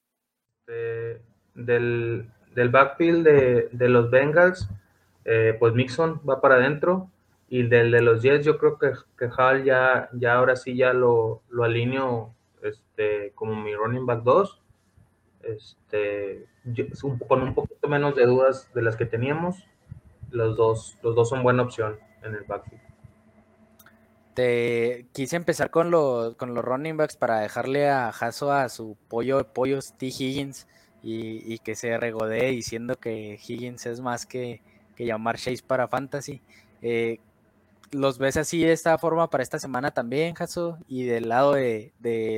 [1.56, 3.28] del, backfield
[3.72, 4.70] de, los Bengals,
[5.26, 7.10] eh, pues Mixon va para adentro.
[7.50, 10.94] Y del de los Jets, yo creo que, que Hall ya, ya ahora sí ya
[10.94, 14.62] lo, lo alineo este, como mi running back 2.
[15.46, 16.46] Este,
[17.28, 19.64] con un poquito menos de dudas de las que teníamos.
[20.32, 22.82] Los dos, los dos son buena opción en el backfield.
[24.34, 28.98] Te quise empezar con los, con los running backs para dejarle a Jaso a su
[29.08, 30.08] pollo de pollos T.
[30.08, 30.68] Higgins
[31.02, 34.62] y, que se regodee diciendo que Higgins es más que,
[34.96, 36.42] que llamar Chase para Fantasy.
[36.82, 37.20] Eh,
[37.92, 40.80] ¿Los ves así de esta forma para esta semana también, Jaso?
[40.88, 41.94] Y del lado de,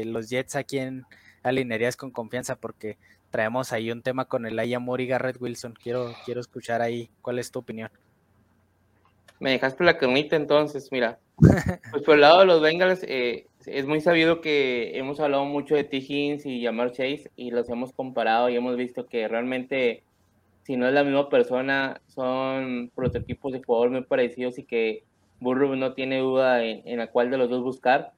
[0.05, 1.05] los Jets, ¿a quién
[1.49, 2.55] alinearías con confianza?
[2.55, 2.97] Porque
[3.29, 5.73] traemos ahí un tema con el Moore y Garrett Wilson.
[5.81, 7.89] Quiero, quiero escuchar ahí cuál es tu opinión.
[9.39, 11.19] Me dejaste la camita entonces, mira.
[11.91, 15.75] Pues por el lado de los Bengals, eh, es muy sabido que hemos hablado mucho
[15.75, 15.97] de T.
[15.97, 20.03] Higgins y Jamar Chase y los hemos comparado y hemos visto que realmente,
[20.63, 25.03] si no es la misma persona, son prototipos de jugador muy parecidos y que
[25.39, 28.13] Burrow no tiene duda en, en la cual de los dos buscar.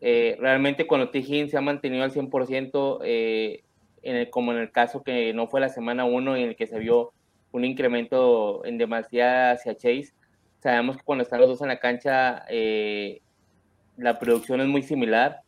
[0.00, 1.18] Eh, realmente cuando T.
[1.18, 3.64] Higgins se ha mantenido al 100%, eh,
[4.02, 6.66] en el, como en el caso que no fue la semana 1 en el que
[6.66, 7.12] se vio
[7.52, 10.12] un incremento en demasiada hacia Chase,
[10.60, 13.22] sabemos que cuando están los dos en la cancha, eh,
[13.96, 15.40] la producción es muy similar.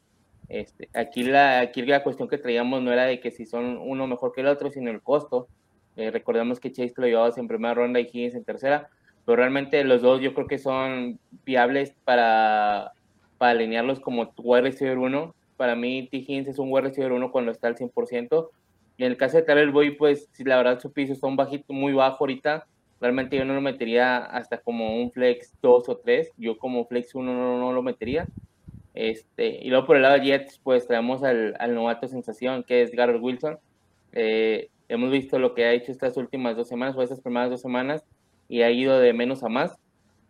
[0.48, 4.06] Este, aquí, la, aquí la cuestión que traíamos no era de que si son uno
[4.06, 5.48] mejor que el otro, sino el costo.
[5.96, 8.90] recordemos que Chase lo llevaba en primera ronda y Higgins en tercera
[9.26, 12.92] pero realmente los dos yo creo que son viables para,
[13.38, 15.34] para alinearlos como wide receiver 1.
[15.56, 16.18] Para mí, T.
[16.18, 18.48] Higgins es un wide receiver 1 cuando está al 100%.
[18.98, 21.36] Y en el caso de Tyler Boy, pues si la verdad su piso está un
[21.36, 22.66] bajito, muy bajo ahorita,
[23.00, 26.32] realmente yo no lo metería hasta como un flex 2 o 3.
[26.36, 28.26] Yo como flex 1 no, no, lo metería.
[28.94, 32.82] Este, y luego por el lado de Jets, pues traemos al, al novato sensación, que
[32.82, 33.58] es Garrett Wilson.
[34.12, 37.60] Eh, hemos visto lo que ha hecho estas últimas dos semanas o estas primeras dos
[37.60, 38.02] semanas
[38.48, 39.76] y ha ido de menos a más.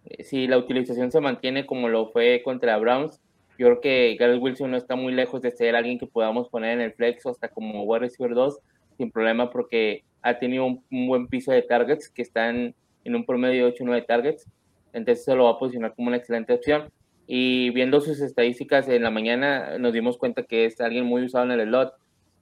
[0.07, 3.21] Eh, si la utilización se mantiene como lo fue contra Browns,
[3.59, 6.73] yo creo que Garrett Wilson no está muy lejos de ser alguien que podamos poner
[6.73, 8.59] en el flex hasta como wide receiver 2
[8.99, 13.65] sin problema porque ha tenido un, buen piso de targets que están en un promedio
[13.65, 14.47] de 8 o 9 targets.
[14.93, 16.91] Entonces se lo va a posicionar como una excelente opción.
[17.27, 21.45] Y viendo sus estadísticas en la mañana nos dimos cuenta que es alguien muy usado
[21.45, 21.95] en el slot.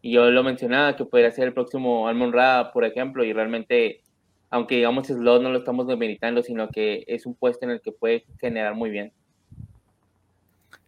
[0.02, 4.00] Y yo lo mencionaba que podría ser el próximo Almon Ra, por ejemplo, y realmente
[4.54, 7.90] aunque digamos slot no lo estamos demeritando, sino que es un puesto en el que
[7.90, 9.12] puede generar muy bien.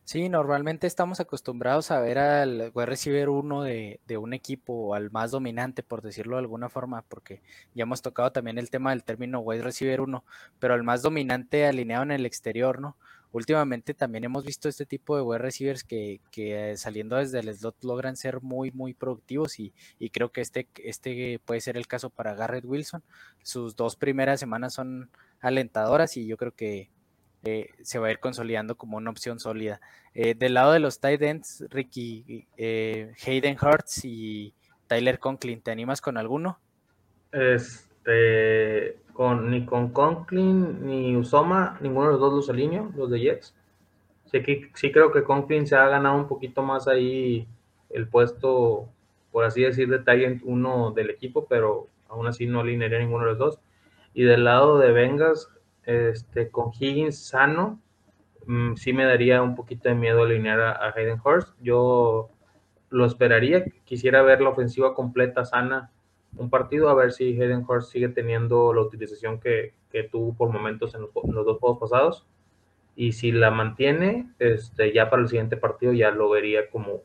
[0.04, 5.10] Sí, normalmente estamos acostumbrados a ver al wide receiver uno de, de, un equipo, al
[5.10, 7.42] más dominante, por decirlo de alguna forma, porque
[7.74, 10.22] ya hemos tocado también el tema del término wide receiver uno,
[10.60, 12.96] pero al más dominante alineado en el exterior, ¿no?
[13.36, 17.76] Últimamente también hemos visto este tipo de web receivers que, que, saliendo desde el slot
[17.84, 19.72] logran ser muy, muy productivos y,
[20.10, 23.02] creo que este, este puede ser el caso para Garrett Wilson.
[23.42, 26.88] Sus dos primeras semanas son alentadoras y yo creo que
[27.44, 29.80] eh, se va a ir consolidando como una opción sólida.
[30.14, 34.54] Eh, del lado de los tight ends, Ricky, eh, Hayden Hurts y
[34.86, 36.58] Tyler Conklin, ¿te animas con alguno?
[37.32, 43.20] Este, con, ni con Conklin ni Usoma, ninguno de los dos los alineo, los de
[43.20, 43.56] Jets.
[44.26, 44.42] Sí,
[44.74, 47.48] sí creo que Conklin se ha ganado un poquito más ahí
[47.88, 48.90] el puesto,
[49.32, 53.30] por así decir, de Tyrant uno del equipo, pero aún así no alinearía ninguno de
[53.30, 53.60] los dos.
[54.12, 55.48] Y del lado de Vengas,
[55.84, 57.80] este, con Higgins sano,
[58.44, 61.56] mm, sí me daría un poquito de miedo alinear a, a Hayden Hurst.
[61.62, 62.28] Yo
[62.90, 65.90] lo esperaría, quisiera ver la ofensiva completa sana
[66.36, 69.74] un partido, a ver si Hayden Hurst sigue teniendo la utilización que,
[70.10, 72.26] tuvo por momentos en los, dos juegos pasados.
[72.96, 77.02] Y si la mantiene, este, ya para el siguiente partido ya lo vería como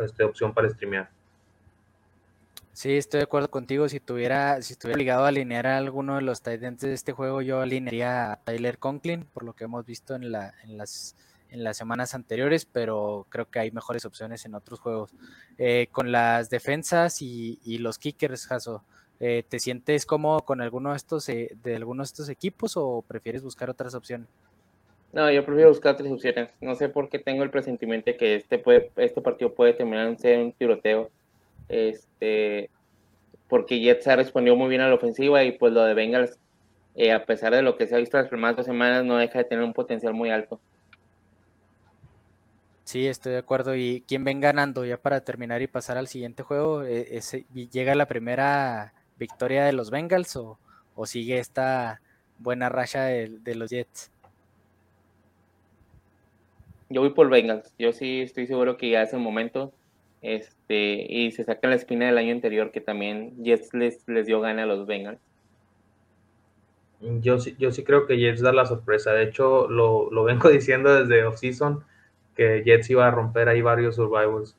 [0.00, 1.08] este, opción para streamear.
[2.72, 3.88] Sí, estoy de acuerdo contigo.
[3.88, 7.42] Si tuviera, si estuviera obligado a alinear a alguno de los Titans de este juego,
[7.42, 11.16] yo alinearía a Tyler Conklin, por lo que hemos visto en, la, en las
[11.56, 15.14] en las semanas anteriores, pero creo que hay mejores opciones en otros juegos.
[15.58, 18.84] Eh, con las defensas y, los kickers, Jaso,
[19.20, 23.42] eh, ¿te sientes cómodo con alguno de estos eh, algunos de estos equipos o prefieres
[23.42, 24.28] buscar otras opciones?
[25.12, 26.50] No, yo prefiero buscar otras opciones.
[26.60, 30.14] No sé por qué tengo el presentimiento de que este puede, este partido puede terminar
[30.22, 31.10] en un tiroteo.
[31.68, 32.68] Este,
[33.48, 36.38] porque Jets ha respondido muy bien a la ofensiva y pues lo de Bengals,
[37.14, 39.44] a pesar de lo que se ha visto las primeras dos semanas, no deja de
[39.44, 40.60] tener un potencial muy alto.
[42.86, 43.74] Sí, estoy de acuerdo.
[43.74, 46.84] ¿Y quién ven ganando ya para terminar y pasar al siguiente juego?
[46.84, 47.20] ¿E-,
[47.72, 50.56] ¿Llega la primera victoria de los Bengals o,
[50.94, 52.00] o sigue esta
[52.38, 54.12] buena racha de, los Jets?
[56.88, 57.74] Yo voy por Bengals.
[57.76, 59.72] Yo sí estoy seguro que ya es el momento.
[60.22, 64.40] Este, y se saca la espina del año anterior que también Jets les, les dio
[64.40, 65.18] gana a los Bengals.
[67.00, 69.12] Yo sí, yo sí creo que Jets da la sorpresa.
[69.12, 71.84] De hecho, lo, lo vengo diciendo desde off-season
[72.36, 74.56] que Jets iba a romper ahí varios survivals.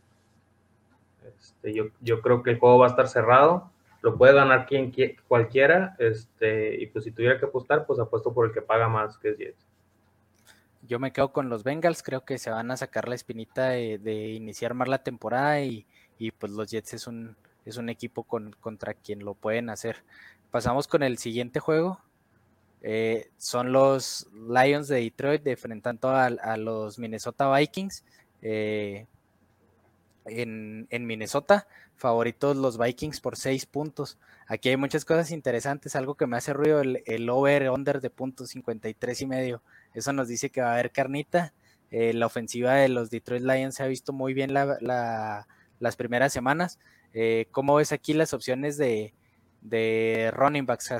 [1.39, 3.71] Este, yo, yo, creo que el juego va a estar cerrado.
[4.01, 4.93] Lo puede ganar quien
[5.27, 5.95] cualquiera.
[5.99, 9.29] Este, y pues si tuviera que apostar, pues apuesto por el que paga más, que
[9.29, 9.67] es Jets.
[10.87, 12.03] Yo me quedo con los Bengals.
[12.03, 15.61] Creo que se van a sacar la espinita de, iniciar más la temporada.
[15.61, 15.85] Y,
[16.17, 17.35] y, pues los Jets es un,
[17.65, 20.03] es un equipo con, contra quien lo pueden hacer.
[20.51, 21.99] Pasamos con el siguiente juego.
[22.81, 28.03] Eh, son los Lions de Detroit enfrentando a, a los Minnesota Vikings.
[28.41, 29.05] Eh,
[30.25, 34.17] en, Minnesota, favoritos los Vikings por 6 puntos.
[34.47, 39.21] Aquí hay muchas cosas interesantes, algo que me hace ruido, el, over-under de puntos 53
[39.21, 39.61] y medio.
[39.93, 41.53] Eso nos dice que va a haber carnita.
[41.89, 46.79] Eh, la ofensiva de los Detroit Lions se ha visto muy bien las primeras semanas.
[47.51, 49.13] ¿Cómo ves aquí las opciones de,
[49.61, 50.91] de running backs,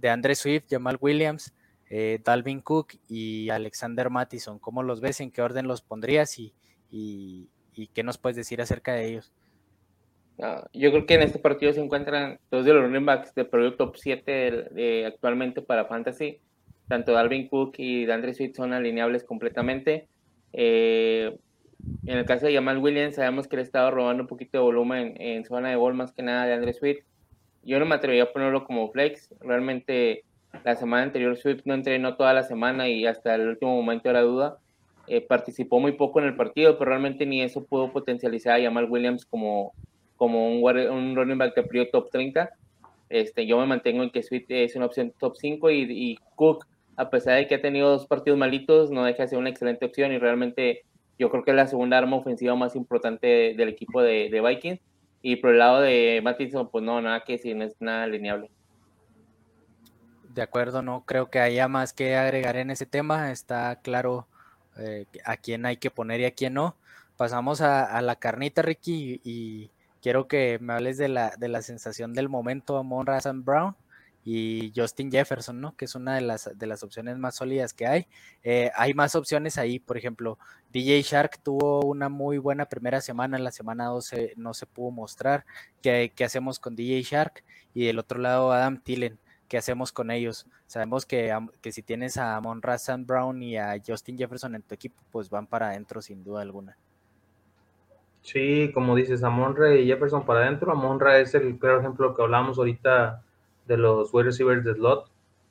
[0.00, 1.54] de Andre Swift, Jamal Williams,
[1.90, 4.58] eh, Dalvin Cook y Alexander Mattison.
[4.58, 5.20] ¿Cómo los ves?
[5.20, 6.38] ¿En qué orden los pondrías?
[6.38, 6.52] ¿Y,
[6.90, 7.48] y,
[7.94, 9.32] qué nos puedes decir acerca de ellos?
[10.72, 13.86] Yo creo que en este partido se encuentran dos de los running backs de proyecto
[13.86, 16.40] top 7 actualmente para Fantasy.
[16.86, 20.08] Tanto Dalvin Cook y Andre Swift son alineables completamente.
[20.52, 21.36] Eh,
[22.06, 25.14] en el caso de Jamal Williams, sabemos que le estaba robando un poquito de volumen
[25.18, 27.04] en, zona de gol, más que nada de Andre Swift
[27.68, 29.34] yo no me atrevería a ponerlo como flex.
[29.40, 30.24] Realmente
[30.64, 34.22] la semana anterior Swift no entrenó toda la semana y hasta el último momento era
[34.22, 34.56] duda.
[35.06, 38.90] Eh, participó muy poco en el partido, pero realmente ni eso pudo potencializar a Jamal
[38.90, 39.74] Williams como,
[40.16, 42.50] como un, un running back de top 30.
[43.10, 47.10] Este, yo me mantengo en que Swift es una opción top 5 y, Cook, a
[47.10, 50.12] pesar de que ha tenido dos partidos malitos, no deja de ser una excelente opción
[50.12, 50.84] y realmente
[51.18, 54.80] yo creo que es la segunda arma ofensiva más importante del equipo de Vikings
[55.22, 58.50] y por el lado de Mattison, pues no, nada que si no es nada lineable.
[60.34, 63.32] De acuerdo, no creo que haya más que agregar en ese tema.
[63.32, 64.28] Está claro
[64.78, 66.76] eh, a quién hay que poner y a quién no.
[67.16, 72.12] Pasamos a, la carnita, Ricky, y, quiero que me hables de la, de la sensación
[72.12, 73.74] del momento, Amon Razan Brown
[74.24, 75.76] y Justin Jefferson, ¿no?
[75.76, 78.06] Que es una de las, de las opciones más sólidas que hay.
[78.42, 80.38] Eh, hay más opciones ahí, por ejemplo,
[80.72, 84.90] DJ Shark tuvo una muy buena primera semana, en la semana 12 no se pudo
[84.90, 85.46] mostrar.
[85.82, 87.44] ¿Qué, qué hacemos con DJ Shark?
[87.72, 89.18] Y del otro lado, Adam Tillen.
[89.48, 90.46] ¿Qué hacemos con ellos?
[90.66, 94.74] Sabemos que, que si tienes a Monra Sam Brown y a Justin Jefferson en tu
[94.74, 96.76] equipo, pues van para adentro sin duda alguna.
[98.20, 100.70] Sí, como dices, Amonra y Jefferson para adentro.
[100.70, 103.22] Amonra es el claro ejemplo que hablamos ahorita
[103.68, 105.10] de los wide receivers de slot,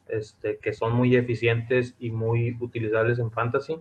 [0.09, 3.79] este, que son muy eficientes y muy utilizables en fantasy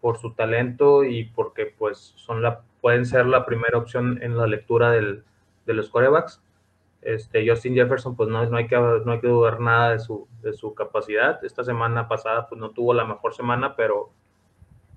[0.00, 4.46] por su talento y porque pues son la, pueden ser la primera opción en la
[4.46, 5.24] lectura del,
[5.64, 6.42] de los corebacks.
[7.00, 10.26] Este, Justin Jefferson, pues no, no, hay que, no hay que dudar nada de su,
[10.42, 11.42] de su capacidad.
[11.44, 14.10] Esta semana pasada, pues no tuvo la mejor semana, pero,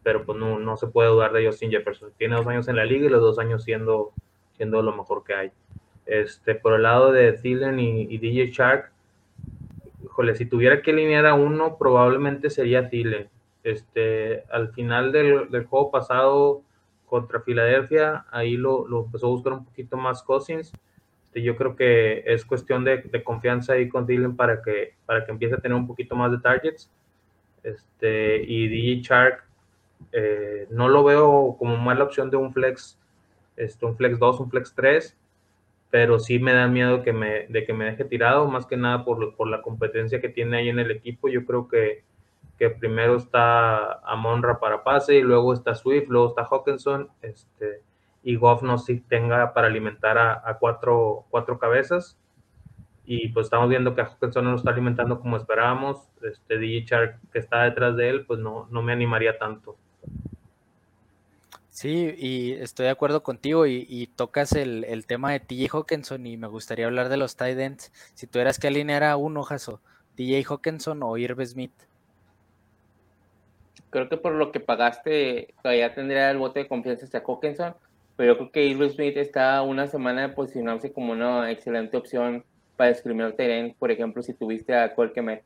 [0.04, 2.12] pero pues no, no se puede dudar de Justin Jefferson.
[2.17, 4.12] Tiene dos años en la liga y los dos años siendo,
[4.54, 5.52] siendo lo mejor que hay.
[6.08, 8.91] Este, por el lado de Thielen y, DJ Shark,
[10.04, 13.30] híjole, si tuviera que alinear a uno, probablemente sería Thielen.
[13.63, 16.62] Este, al final del, juego pasado
[17.06, 20.72] contra Filadelfia, ahí lo, empezó a buscar un poquito más Cousins.
[21.26, 25.32] Este, yo creo que es cuestión de, confianza ahí con Thielen para que, para que
[25.32, 26.89] empiece a tener un poquito más de targets.
[27.63, 29.43] Este, y DJ Shark,
[30.13, 32.98] eh, no lo veo como mala opción de un flex,
[33.58, 35.17] este, un flex 2, un flex 3
[35.89, 39.06] pero sí me da miedo que me, de que me deje tirado, más que nada
[39.06, 41.30] por, por la competencia que tiene ahí en el equipo.
[41.30, 42.04] Yo creo que,
[42.58, 47.82] que primero está Amonra para pase, y luego está Swift, luego está Hawkinson, este,
[48.23, 52.20] y Goff no si tenga para alimentar a, cuatro, cuatro cabezas.
[53.05, 56.09] Y pues estamos viendo que a Hawkinson no lo está alimentando como esperábamos.
[56.22, 59.78] Este DJ que está detrás de él, pues no, no me animaría tanto.
[61.78, 66.47] Sí, y estoy de acuerdo contigo y, tocas el, tema de TJ Hawkinson y me
[66.47, 67.91] gustaría hablar de los tight ends.
[68.15, 69.80] Si tuvieras que alinear a uno, Jaso,
[70.15, 71.71] TJ Hawkinson o Irv Smith.
[73.91, 77.75] Creo que por lo que pagaste todavía tendría el bote de confianza hacia Hawkinson,
[78.15, 82.43] pero yo creo que Irv Smith está una semana de posicionarse como una excelente opción
[82.75, 85.43] para discriminar terreno, por ejemplo, si tuviste a Colquemet.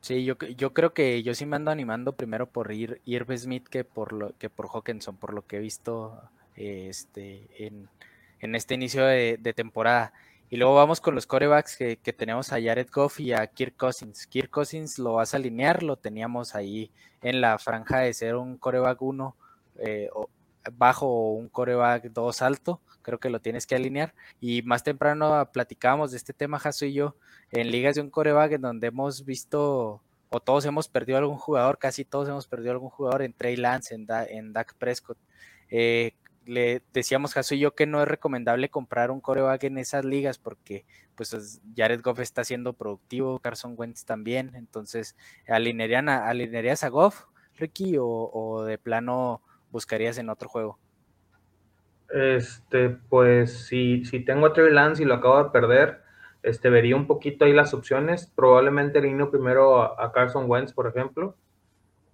[0.00, 3.28] Sí, yo, yo creo que yo sí me ando animando primero por ir Irv
[3.70, 6.22] que por lo que por Hawkinson, por lo que he visto
[6.56, 10.12] este en, este inicio de, temporada.
[10.48, 14.26] Y luego vamos con los corebacks que, tenemos a Jared Goff y a Kirk Cousins.
[14.26, 16.90] Kirk Cousins lo vas a alinear, lo teníamos ahí
[17.22, 19.36] en la franja de ser un coreback 1
[19.80, 20.10] eh,
[20.72, 22.80] bajo o un coreback 2 alto.
[23.02, 24.14] Creo que lo tienes que alinear.
[24.40, 27.16] Y más temprano platicábamos de este tema, Jaso y yo,
[27.50, 31.78] en ligas de un coreback en donde hemos visto, o todos hemos perdido algún jugador,
[31.78, 35.18] casi todos hemos perdido algún jugador en Trey Lance, en, Dak Prescott.
[35.70, 36.14] Eh,
[36.46, 40.38] le decíamos Jaso y yo que no es recomendable comprar un coreback en esas ligas
[40.38, 40.84] porque
[41.14, 47.24] pues Jared Goff está siendo productivo, Carson Wentz también, entonces alinearían a, alinearías a Goff,
[47.56, 50.78] Ricky, o, de plano buscarías en otro juego.
[52.12, 56.00] Este, pues si, si tengo a Trey Lance y lo acabo de perder,
[56.42, 58.26] este, vería un poquito ahí las opciones.
[58.34, 61.36] Probablemente alineo primero a, Carson Wentz, por ejemplo.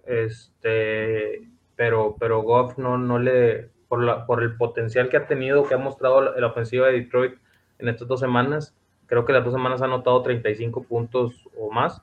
[0.05, 5.67] Este, pero, pero Goff no, no le, por, la, por el potencial que ha tenido,
[5.67, 7.35] que ha mostrado la, ofensiva de Detroit
[7.79, 8.75] en estas dos semanas.
[9.07, 12.01] Creo que las dos semanas ha anotado 35 puntos o más.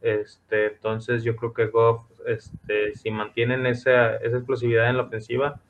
[0.00, 5.60] Este, entonces yo creo que Goff, este, si mantienen esa, esa explosividad en la ofensiva,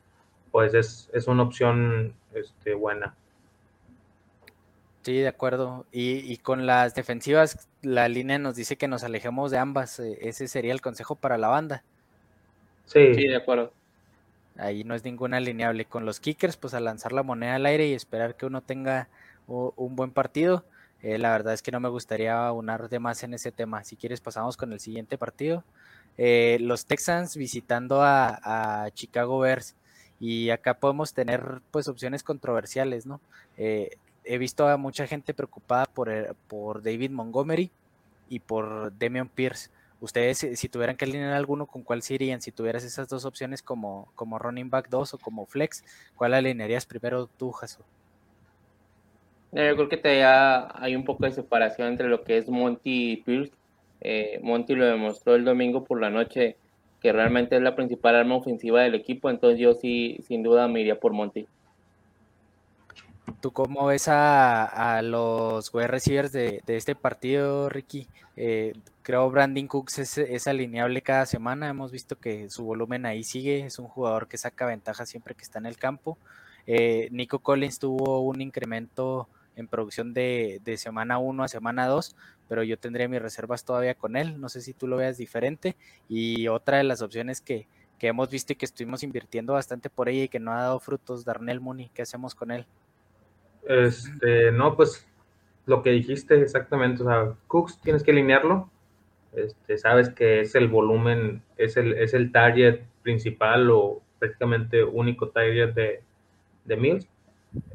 [0.55, 3.16] pues es, es una opción este, buena.
[5.02, 5.84] Sí, de acuerdo.
[5.90, 9.98] Y, y, con las defensivas, la línea nos dice que nos alejemos de ambas.
[9.98, 11.82] Eh, ese sería el consejo para la banda.
[12.86, 13.72] Sí, sí de acuerdo.
[14.57, 15.86] Ahí no es ninguna alineable.
[15.86, 19.09] Con los kickers, pues a lanzar la moneda al aire y esperar que uno tenga
[19.48, 20.64] un buen partido.
[21.02, 23.82] Eh, la verdad es que no me gustaría unar de más en ese tema.
[23.82, 25.64] Si quieres, pasamos con el siguiente partido.
[26.16, 29.74] Eh, los Texans visitando a, Chicago Bears.
[30.21, 33.21] Y acá podemos tener pues opciones controversiales, ¿no?
[33.57, 37.71] Eh, he visto a mucha gente preocupada por, por David Montgomery
[38.29, 39.71] y por Demian Pierce.
[40.01, 42.41] Ustedes, si tuvieran que alinear alguno, ¿con cuál se irían?
[42.41, 45.85] Si tuvieras esas dos opciones como, como running back 2 o como flex,
[46.17, 47.83] ¿cuál alinearías primero tú, Jaso?
[49.53, 53.12] Eh, yo creo que todavía hay un poco de separación entre lo que es Monty
[53.12, 53.53] y Pierce.
[54.01, 56.57] Eh, Monty lo demostró el domingo por la noche
[57.05, 60.80] que realmente es la principal arma ofensiva del equipo, entonces yo sí, sin duda me
[60.80, 61.46] iría por Monty.
[63.42, 68.09] ¿Tú cómo ves a, los wide receivers de, este partido, Ricky?
[68.38, 71.68] Eh, creo Brandon Cooks es, alineable cada semana.
[71.68, 73.66] Hemos visto que su volumen ahí sigue.
[73.66, 76.16] Es un jugador que saca ventaja siempre que está en el campo.
[76.66, 82.16] Eh, Nico Collins tuvo un incremento en producción de, semana 1 a semana 2,
[82.49, 84.40] pero yo tendría mis reservas todavía con él.
[84.40, 85.76] No sé si tú lo veas diferente.
[86.09, 87.66] Y otra de las opciones que,
[87.99, 90.80] que hemos visto y que estuvimos invirtiendo bastante por ella y que no ha dado
[90.80, 92.66] frutos, Darnell Mooney, ¿qué hacemos con él?
[93.66, 95.07] Este, no, pues
[95.66, 98.68] lo que dijiste exactamente, o sea, Cooks tienes que alinearlo,
[99.32, 105.28] este, sabes que es el volumen, es el, es el target principal o prácticamente único
[105.28, 106.03] target de,
[106.64, 107.09] de Mills.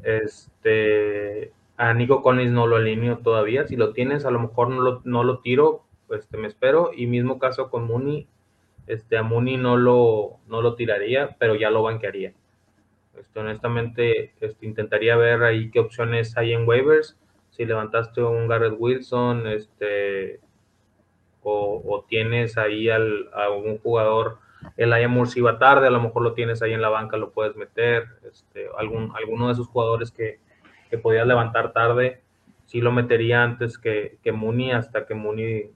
[0.02, 4.82] Este, a Nico Collins no lo alineo todavía, si lo tienes a lo mejor no
[4.82, 8.28] lo, no lo tiro, pues te me espero, y mismo caso con Mooney,
[8.86, 12.34] este, a Mooney no lo, no lo tiraría, pero ya lo banquearía.
[13.18, 17.16] Este, honestamente, este, intentaría ver ahí qué opciones hay en waivers.
[17.48, 20.38] Si levantaste un Garrett Wilson, este,
[21.42, 24.36] o, tienes ahí al, a un jugador,
[24.76, 27.30] el Ayamur si va tarde, a lo mejor lo tienes ahí en la banca, lo
[27.30, 28.06] puedes meter.
[28.30, 30.40] Este, algún, alguno de esos jugadores que,
[30.90, 32.22] que podías levantar tarde,
[32.66, 35.70] sí lo metería antes que, que Mooney, hasta que Mooney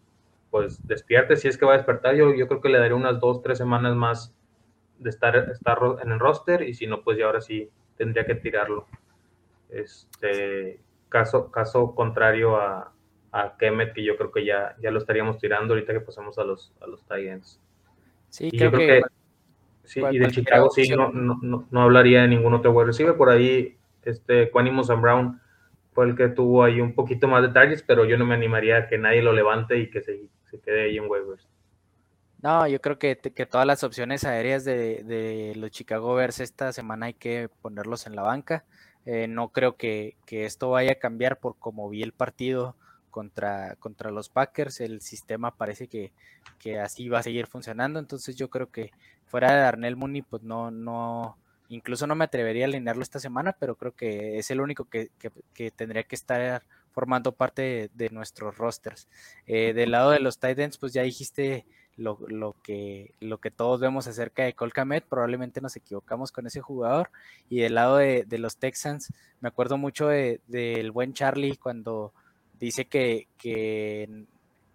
[0.50, 1.36] pues despierte.
[1.36, 3.58] Si es que va a despertar, yo, yo creo que le daría unas dos, tres
[3.58, 4.34] semanas más
[4.98, 8.34] de estar, estar en el roster y si no, pues ya ahora sí tendría que
[8.34, 8.86] tirarlo.
[9.68, 12.92] Este caso, caso contrario a,
[13.32, 16.44] a Kemet, que yo creo que ya, ya lo estaríamos tirando ahorita que pasamos a
[16.44, 17.60] los, a los Titans.
[18.28, 19.02] Sí, creo, que,
[19.82, 23.16] sí, y de Chicago sí, no, no, no, hablaría de ningún otro wide receiver.
[23.16, 23.76] Por ahí,
[24.10, 25.40] este Quanimos and Brown
[25.92, 28.78] fue el que tuvo ahí un poquito más de targets, pero yo no me animaría
[28.78, 31.48] a que nadie lo levante y que se, se quede ahí en waivers.
[32.44, 37.06] No, yo creo que, que todas las opciones aéreas de, los Chicago Bears esta semana
[37.06, 38.66] hay que ponerlos en la banca.
[39.06, 42.76] Eh, no creo que, esto vaya a cambiar por como vi el partido
[43.10, 44.80] contra, contra los Packers.
[44.80, 46.12] El sistema parece que,
[46.78, 47.98] así va a seguir funcionando.
[47.98, 48.90] Entonces yo creo que
[49.24, 51.38] fuera de Darnell Mooney, pues no, no,
[51.68, 55.10] incluso no me atrevería a alinearlo esta semana, pero creo que es el único que,
[55.76, 56.62] tendría que estar
[56.92, 59.08] formando parte de, nuestros rosters.
[59.46, 63.80] Eh, del lado de los Titans, pues ya dijiste lo, lo, que, lo que todos
[63.80, 67.10] vemos acerca de Colcamet, probablemente nos equivocamos con ese jugador.
[67.48, 72.12] Y del lado de, los Texans, me acuerdo mucho del de, buen Charlie cuando
[72.58, 74.26] dice que, que,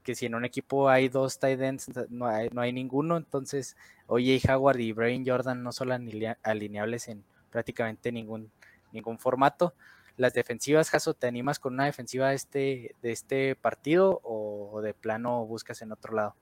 [0.03, 3.17] si en un equipo hay dos tight ends, no hay, no hay ninguno.
[3.17, 3.77] Entonces,
[4.07, 8.51] oye, Howard y Brain Jordan no son alineables en prácticamente ningún,
[8.91, 9.73] ningún formato.
[10.17, 14.93] las defensivas, Jaso, ¿te animas con una defensiva de este, de este partido o de
[14.93, 16.35] plano buscas en otro lado?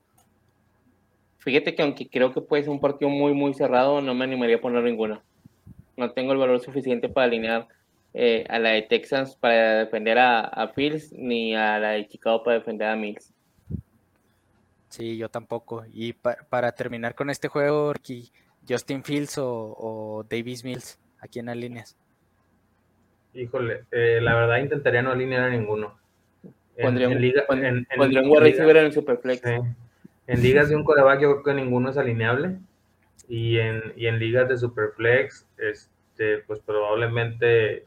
[1.38, 4.56] Fíjate que aunque creo que puede ser un partido muy, muy cerrado, no me animaría
[4.56, 5.22] a poner ninguna.
[5.96, 7.68] No tengo el valor suficiente para alinear
[8.12, 12.42] eh, a la de Texans para defender a, a Fields, ni a la de Chicago
[12.42, 13.32] para defender a Mills.
[14.88, 15.84] Sí, yo tampoco.
[15.92, 17.92] Y para terminar con este juego,
[18.68, 21.96] Justin Fields o, Davis Mills, ¿a quién alineas?
[23.34, 25.98] Híjole, eh, la verdad intentaría no alinear a ninguno.
[26.80, 29.42] Pondría un, liga, en, en, Superflex.
[30.26, 32.58] En ligas de un coreback yo creo que ninguno es alineable.
[33.28, 37.84] Y en, y en ligas de Superflex, este, pues probablemente,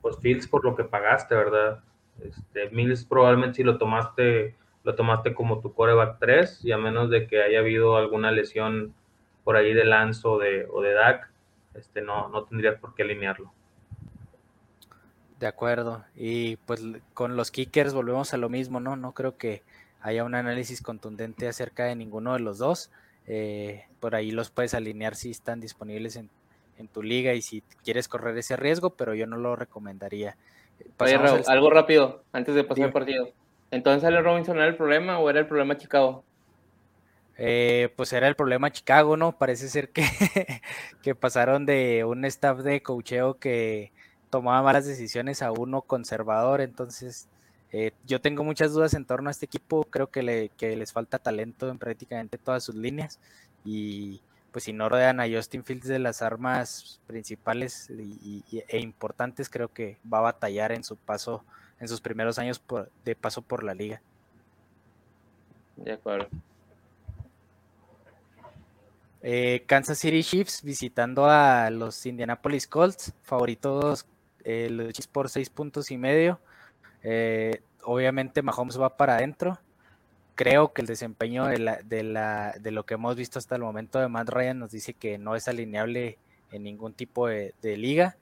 [0.00, 1.84] pues Fields por lo que pagaste, ¿verdad?
[2.20, 4.56] Este, Mills probablemente si lo tomaste,
[4.86, 8.94] lo tomaste como tu coreback 3, y a menos de que haya habido alguna lesión
[9.42, 11.28] por ahí de Lance o de, o de Dak,
[11.74, 13.52] este, no, no tendrías por qué alinearlo.
[15.40, 16.04] De acuerdo.
[16.14, 16.84] Y pues
[17.14, 18.94] con los kickers volvemos a lo mismo, ¿no?
[18.94, 19.64] No creo que
[20.02, 22.92] haya un análisis contundente acerca de ninguno de los dos.
[23.26, 26.30] Eh, por ahí los puedes alinear si están disponibles en,
[26.92, 30.36] tu liga y si quieres correr ese riesgo, pero yo no lo recomendaría.
[30.98, 31.18] Oye,
[31.48, 33.32] algo rápido antes de pasar el partido.
[33.76, 36.24] ¿Entonces el Robinson era el problema o era el problema Chicago?
[37.38, 39.36] Eh, pues era el problema Chicago, ¿no?
[39.36, 40.02] Parece ser que,
[41.02, 43.92] que pasaron de un staff de cocheo que
[44.30, 47.28] tomaba malas decisiones a uno conservador, entonces
[47.72, 51.18] eh, yo tengo muchas dudas en torno a este equipo, creo que, le, les falta
[51.18, 53.20] talento en prácticamente todas sus líneas
[53.64, 54.22] y
[54.52, 59.98] pues si no rodean a Justin Fields de las armas principales e importantes, creo que
[60.10, 61.44] va a batallar en su paso,
[61.80, 62.62] en sus primeros años
[63.04, 64.00] de paso por la liga.
[65.76, 66.28] De acuerdo.
[69.22, 74.06] Eh, Kansas City Chiefs visitando a los Indianapolis Colts, favoritos
[74.44, 76.38] eh, los Chiefs por seis puntos y medio.
[77.02, 79.58] Eh, obviamente Mahomes va para adentro.
[80.36, 83.62] Creo que el desempeño de, la, de, la, de, lo que hemos visto hasta el
[83.62, 86.18] momento de Matt Ryan nos dice que no es alineable
[86.52, 88.16] en ningún tipo de, liga.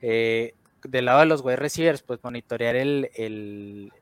[0.00, 0.54] Eh,
[0.84, 3.10] del lado de los wide receivers, pues monitorear el,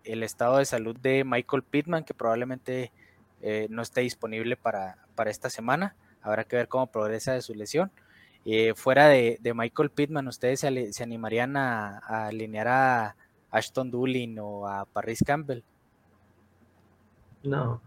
[0.05, 2.93] el, estado de salud de Michael Pittman, que probablemente
[3.41, 5.97] eh, no esté disponible para, para, esta semana.
[6.22, 7.91] Habrá que ver cómo progresa de su lesión.
[8.74, 13.16] fuera de, Michael Pittman, ¿ustedes se, animarían a alinear a,
[13.51, 15.62] Ashton Doolin o a Paris Campbell.
[17.43, 17.81] No,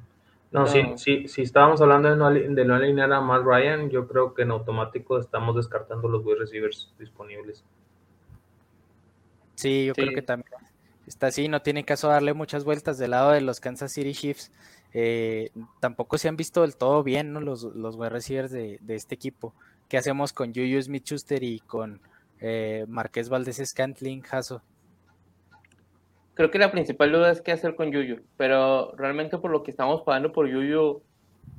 [0.52, 4.34] no, Si, si, estábamos hablando de no, de no alinear a Matt Ryan, yo creo
[4.34, 7.64] que en automático estamos descartando los wide receivers disponibles.
[9.56, 10.52] Sí, yo creo que también
[11.08, 14.52] está así, no tiene caso darle muchas vueltas del lado de los Kansas City Chiefs.
[14.94, 19.54] Eh, tampoco se han visto del todo bien los, los wide receivers de, este equipo.
[19.88, 22.02] ¿Qué hacemos con Juju Smith Schuster y con
[22.40, 24.62] eh, Marqués Valdés Scantling, Jaso?
[26.34, 29.70] creo que la principal duda es qué hacer con Yuyu, pero realmente por lo que
[29.72, 31.04] estamos pagando por Yuyu,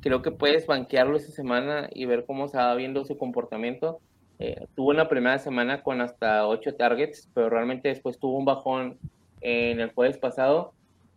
[0.01, 4.01] creo que puedes banquearlo esa semana y ver cómo se va viendo su comportamiento.
[4.39, 8.99] Eh, tuvo una primera semana con hasta 8 targets, pero realmente después tuvo un bajón
[9.41, 10.73] en el jueves pasado.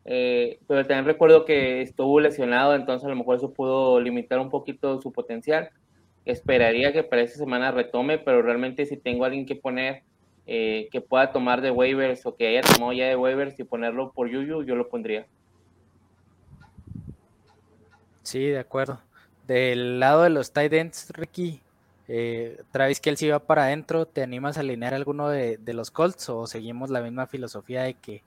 [0.05, 4.49] Eh, pero también recuerdo que estuvo lesionado, entonces a lo mejor eso pudo limitar un
[4.49, 5.70] poquito su potencial.
[6.26, 10.03] Esperaría que para esa semana retome, pero realmente si tengo alguien que poner
[10.47, 14.11] eh, que pueda tomar de waivers o que haya tomado ya de waivers y ponerlo
[14.11, 15.26] por Yuyu, yo lo pondría.
[18.22, 19.01] Sí, de acuerdo.
[19.47, 21.61] Del lado de los tight ends, Ricky,
[22.08, 26.45] eh, Travis Kelsey va para adentro, ¿te animas a alinear alguno de, los Colts o
[26.45, 28.22] seguimos la misma filosofía de que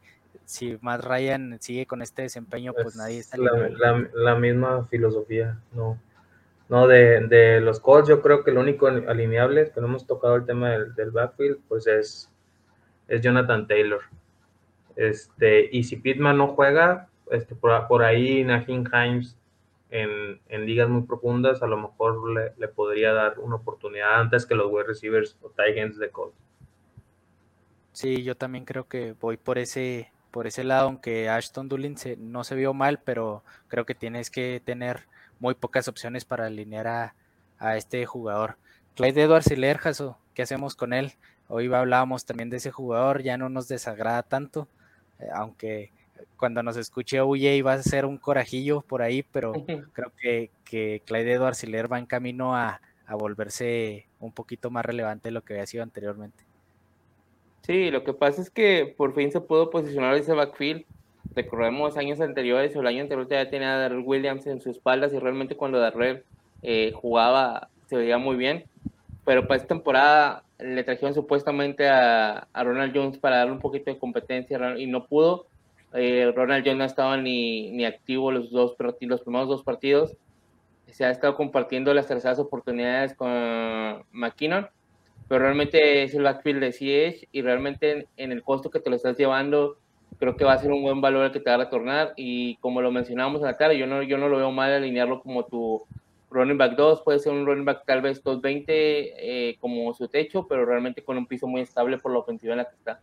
[0.45, 5.99] si Matt Ryan sigue con este desempeño, pues, nadie está la, la, misma filosofía, no.
[6.69, 10.37] No, de, de, los Colts yo creo que el único alineable, que no hemos tocado
[10.37, 12.31] el tema del, backfield, pues es,
[13.07, 14.01] es Jonathan Taylor.
[14.97, 19.37] Este, y si Pittman no juega, este, por, ahí Najin Himes
[19.91, 24.45] en, en, ligas muy profundas, a lo mejor le, le, podría dar una oportunidad antes
[24.47, 26.37] que los wide receivers o tight ends de Colts.
[27.93, 32.17] Sí, yo también creo que voy por ese, por ese lado, aunque Ashton Doolin se,
[32.17, 35.07] no se vio mal, pero creo que tienes que tener
[35.41, 36.87] muy pocas opciones para alinear
[37.59, 38.57] a, este jugador.
[38.95, 41.15] Clyde Edwards Lerjaso, ¿qué hacemos con él?
[41.49, 44.69] Hoy hablábamos también de ese jugador, ya no nos desagrada tanto,
[45.19, 45.91] eh, aunque
[46.37, 49.53] cuando nos escuche Uye va a ser un corajillo por ahí, pero
[49.93, 55.29] creo que, que Clyde Edwards va en camino a, a, volverse un poquito más relevante
[55.29, 56.45] de lo que había sido anteriormente.
[57.63, 60.85] Sí, lo que pasa es que por fin se pudo posicionar ese backfield
[61.35, 65.13] recordemos años anteriores o el año anterior ya tenía a Darrell Williams en sus espaldas
[65.13, 66.25] y realmente cuando Darrell
[66.63, 68.65] eh, jugaba se veía muy bien.
[69.25, 73.99] Pero para esta temporada le trajeron supuestamente a, Ronald Jones para darle un poquito de
[73.99, 75.47] competencia y no pudo.
[75.95, 80.17] Eh, Ronald Jones no estaba ni, ni activo los, dos, los primeros dos partidos.
[80.87, 84.69] Se ha estado compartiendo las terceras oportunidades con McKinnon,
[85.29, 88.97] pero realmente es el backfield de CH y realmente en, el costo que te lo
[88.97, 89.77] estás llevando,
[90.19, 92.15] creo que va a ser un buen valor el que te va a retornar.
[92.17, 95.21] Y como lo mencionábamos en la tarde, yo no, yo no lo veo mal alinearlo
[95.21, 95.85] como tu
[96.31, 100.47] running back 2, puede ser un running back tal vez 220 eh, como su techo,
[100.47, 103.01] pero realmente con un piso muy estable por la ofensiva en la que está.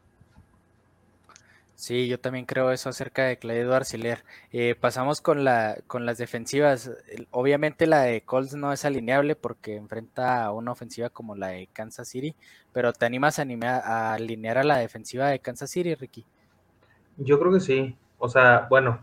[1.76, 4.24] Sí, yo también creo eso acerca de Claudio Arciler.
[4.54, 6.90] Eh, pasamos con, la, con las defensivas.
[7.32, 11.68] Obviamente la de Colts no es alineable porque enfrenta a una ofensiva como la de
[11.74, 12.34] Kansas City,
[12.72, 16.26] pero ¿te animas a, a alinear a la defensiva de Kansas City, Ricky?
[17.18, 17.98] Yo creo que sí.
[18.20, 19.02] O sea, bueno,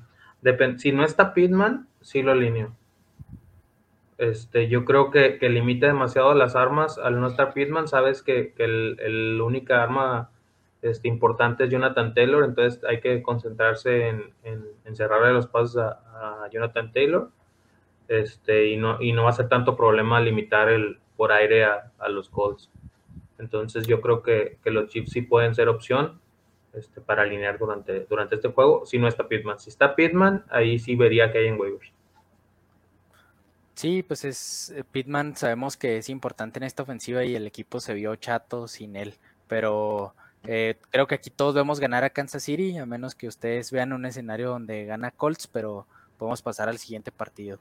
[0.79, 2.75] si no está Pittman, sí lo alineo.
[4.17, 6.97] Este, yo creo que, limita demasiado las armas.
[6.97, 10.31] Al no estar Pittman, sabes que, el, el única arma
[10.83, 16.49] este, importante es Jonathan Taylor, entonces hay que concentrarse en, en, cerrarle los pasos a,
[16.53, 17.31] Jonathan Taylor.
[18.09, 22.09] Este, y, no, y no va a ser tanto problema limitar el por aire a,
[22.09, 22.69] los Colts.
[23.39, 26.21] Entonces yo creo que, los Chiefs sí pueden ser opción
[26.75, 29.61] este, para alinear durante, durante este juego, si no está Pittman.
[29.61, 31.93] Si está Pittman, ahí sí vería que hay en waivers.
[33.75, 37.81] Sí, pues es eh, Pittman, sabemos que es importante en esta ofensiva y el equipo
[37.81, 39.15] se vio chato sin él,
[39.49, 40.15] pero
[40.45, 43.93] eh, creo que aquí todos vemos ganar a Kansas City, a menos que ustedes vean
[43.93, 45.87] un escenario donde gana Colts, pero
[46.19, 47.59] podemos pasar al siguiente partido.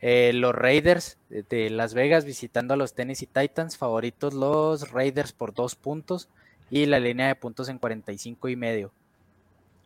[0.00, 5.54] Eh, los Raiders de Las Vegas visitando a los Tennessee Titans, favoritos los Raiders por
[5.54, 6.28] dos puntos
[6.70, 8.92] y la línea de puntos en 45 y medio.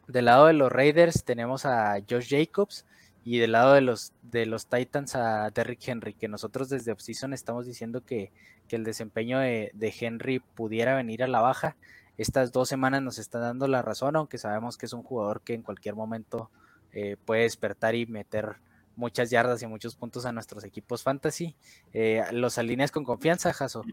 [0.08, 2.84] Del lado de los Raiders tenemos a Josh Jacobs,
[3.24, 7.32] y del lado de los, de los Titans a Derrick Henry, que nosotros desde Offseason
[7.32, 8.30] estamos diciendo que,
[8.70, 11.76] el desempeño de, Henry pudiera venir a la baja.
[12.16, 15.52] Estas dos semanas nos está dando la razón, aunque sabemos que es un jugador que
[15.52, 16.48] en cualquier momento
[16.94, 18.54] eh, puede despertar y meter
[18.96, 21.54] muchas yardas y muchos puntos a nuestros equipos fantasy.
[21.92, 23.84] Eh, ¿Los alineas con confianza, Jaso?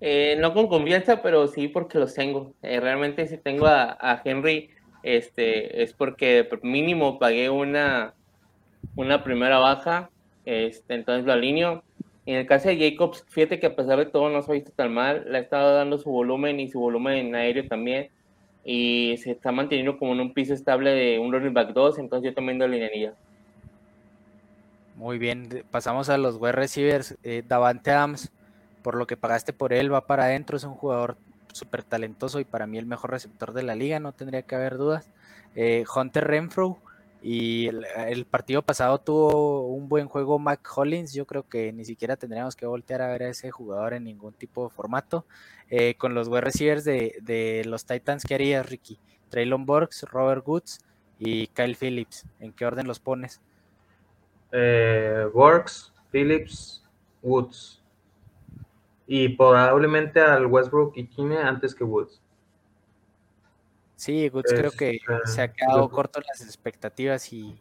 [0.00, 2.54] Eh, no con confianza, pero sí porque los tengo.
[2.62, 4.70] realmente si tengo a Henry
[5.02, 8.14] este, es porque mínimo pagué una,
[8.96, 10.10] una primera baja,
[10.44, 11.82] este, entonces lo alineo.
[12.24, 14.70] En el caso de Jacobs, fíjate que a pesar de todo no se ha visto
[14.70, 18.10] tan mal, le ha estado dando su volumen y su volumen aéreo también,
[18.64, 22.30] y se está manteniendo como en un piso estable de un running back 2, entonces
[22.30, 23.14] yo también lo alinearía.
[24.94, 27.16] Muy bien, pasamos a los wide receivers.
[27.24, 28.30] Eh, Davante Adams,
[28.82, 31.16] por lo que pagaste por él, va para adentro, es un jugador
[31.52, 34.76] súper talentoso y para mí el mejor receptor de la liga, no tendría que haber
[34.76, 35.10] dudas.
[35.54, 36.78] Eh, Hunter Renfro
[37.22, 42.16] y el, partido pasado tuvo un buen juego Mac Hollins, yo creo que ni siquiera
[42.16, 45.24] tendríamos que voltear a ver a ese jugador en ningún tipo de formato.
[45.70, 48.98] Eh, con los wide receivers de, los Titans, ¿qué harías, Ricky?
[49.28, 50.80] Traylon Burks, Robert Woods
[51.18, 53.40] y Kyle Phillips, ¿en qué orden los pones?
[54.50, 56.84] Eh, Burks, Phillips,
[57.22, 57.81] Woods
[59.14, 62.22] y probablemente al Westbrook y Kine antes que Woods.
[63.94, 67.60] Sí, Woods creo que se ha quedado corto en las expectativas y,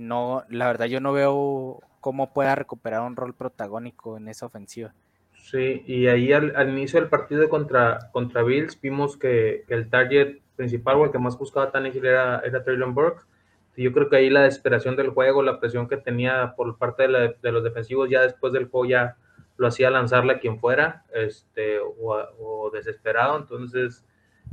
[0.00, 4.92] no, la verdad yo no veo cómo pueda recuperar un rol protagónico en esa ofensiva.
[5.36, 10.96] Sí, y ahí al, inicio del partido contra, contra Bills vimos que, el target principal
[10.96, 13.28] o el que más buscaba Tannehill era, era Traylon Burks.
[13.76, 17.06] Y yo creo que ahí la desesperación del juego, la presión que tenía por parte
[17.06, 19.16] de, de los defensivos ya después del juego ya
[19.60, 23.36] lo hacía lanzarle a quien fuera, este, o, desesperado.
[23.36, 24.06] Entonces,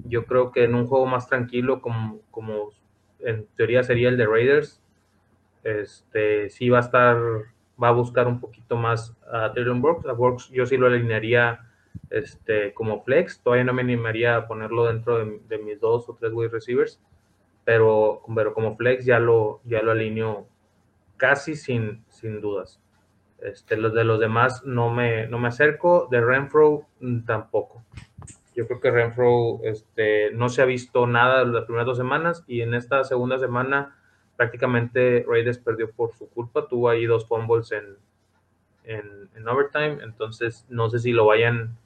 [0.03, 2.71] yo creo que en un juego más tranquilo, como, como
[3.19, 4.83] en teoría sería el de Raiders,
[5.63, 7.17] este, sí va a estar,
[7.81, 10.05] va a buscar un poquito más a Taylor Brooks.
[10.07, 11.61] A Brooks yo sí lo alinearía
[12.09, 13.41] este, como flex.
[13.41, 17.01] Todavía no me animaría a ponerlo dentro de, mis dos o tres wide receivers,
[17.63, 20.49] pero, pero como flex ya lo, ya lo alineo
[21.15, 22.81] casi sin, sin dudas.
[23.41, 27.83] Este, los de los demás no me, no me acerco, de Renfro mm, tampoco.
[28.55, 32.61] Yo creo que Renfro este, no se ha visto nada las primeras dos semanas y
[32.61, 33.95] en esta segunda semana
[34.35, 37.97] prácticamente Raiders perdió por su culpa, tuvo ahí dos fumbles en,
[38.85, 41.77] en, overtime, entonces no sé si lo vayan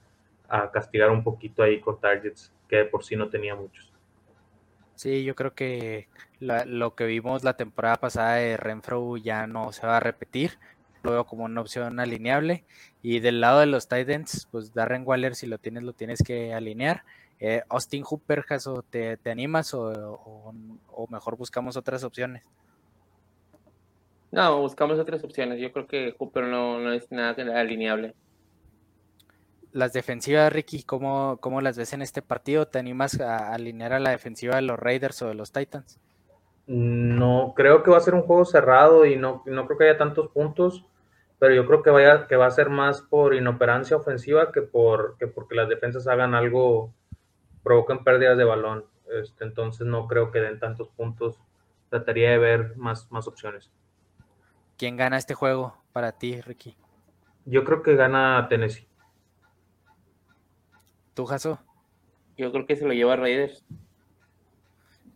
[0.48, 3.92] a castigar un poquito ahí con targets, que por sí no tenía muchos.
[4.94, 6.08] Sí, yo creo que
[6.40, 10.58] lo que vimos la temporada pasada de Renfro ya no se va a repetir
[11.02, 12.64] lo veo como una opción alineable.
[13.02, 16.54] Y del lado de los Titans, pues Darren Waller, si lo tienes, lo tienes que
[16.54, 17.04] alinear.
[17.40, 20.54] Eh, Austin Hooper, Jaso, ¿te, animas o,
[21.10, 22.44] mejor buscamos otras opciones?
[24.30, 25.60] No, buscamos otras opciones.
[25.60, 28.14] Yo creo que Cooper no, no es nada alineable.
[29.72, 32.68] Las defensivas, Ricky, ¿cómo, ¿cómo las ves en este partido?
[32.68, 35.98] ¿Te animas a alinear a la defensiva de los Raiders o de los Titans?
[36.66, 39.98] No, creo que va a ser un juego cerrado y no, no creo que haya
[39.98, 40.84] tantos puntos,
[41.42, 45.16] pero yo creo que, vaya, que va a ser más por inoperancia ofensiva que, por,
[45.18, 46.94] que porque las defensas hagan algo,
[47.64, 48.84] provoquen pérdidas de balón.
[49.10, 51.40] Este, entonces no creo que den tantos puntos.
[51.90, 53.72] Trataría de ver más, más opciones.
[54.78, 56.76] ¿Quién gana este juego para ti, Ricky?
[57.44, 58.86] Yo creo que gana Tennessee.
[61.12, 61.58] ¿Tú, Jaso?
[62.36, 63.64] Yo creo que se lo lleva Raiders.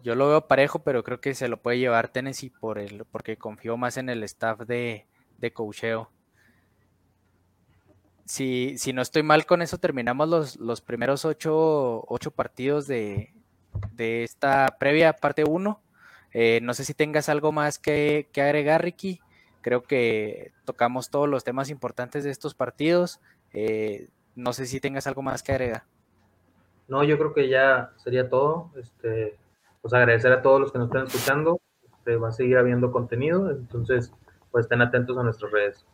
[0.02, 3.36] Yo lo veo parejo, pero creo que se lo puede llevar Tennessee por el, porque
[3.36, 5.06] confío más en el staff de,
[5.38, 6.10] de coacheo.
[8.26, 13.32] Si, si no estoy mal con eso, terminamos los, los primeros ocho, ocho partidos de,
[13.92, 15.80] de, esta previa parte 1.
[16.32, 19.20] Eh, no sé si tengas algo más que, que, agregar, Ricky.
[19.62, 23.20] Creo que tocamos todos los temas importantes de estos partidos.
[23.52, 25.84] Eh, no sé si tengas algo más que agregar.
[26.88, 28.70] No, yo creo que ya sería todo.
[28.76, 29.38] Este,
[29.82, 31.60] pues agradecer a todos los que nos están escuchando.
[32.06, 34.12] Este, va a seguir habiendo contenido, entonces
[34.52, 35.86] pues estén atentos a nuestras redes.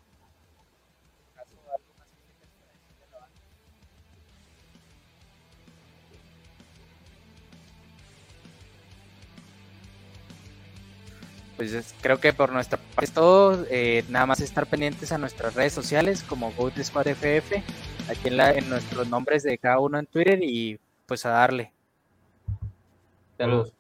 [11.63, 13.65] Pues creo que por nuestra parte es todo.
[13.71, 17.53] Eh, nada más estar pendientes a nuestras redes sociales como GoToSquadFF,
[18.11, 21.71] aquí en, la, en nuestros nombres de cada uno en Twitter y pues a darle.
[23.39, 23.73] Saludos.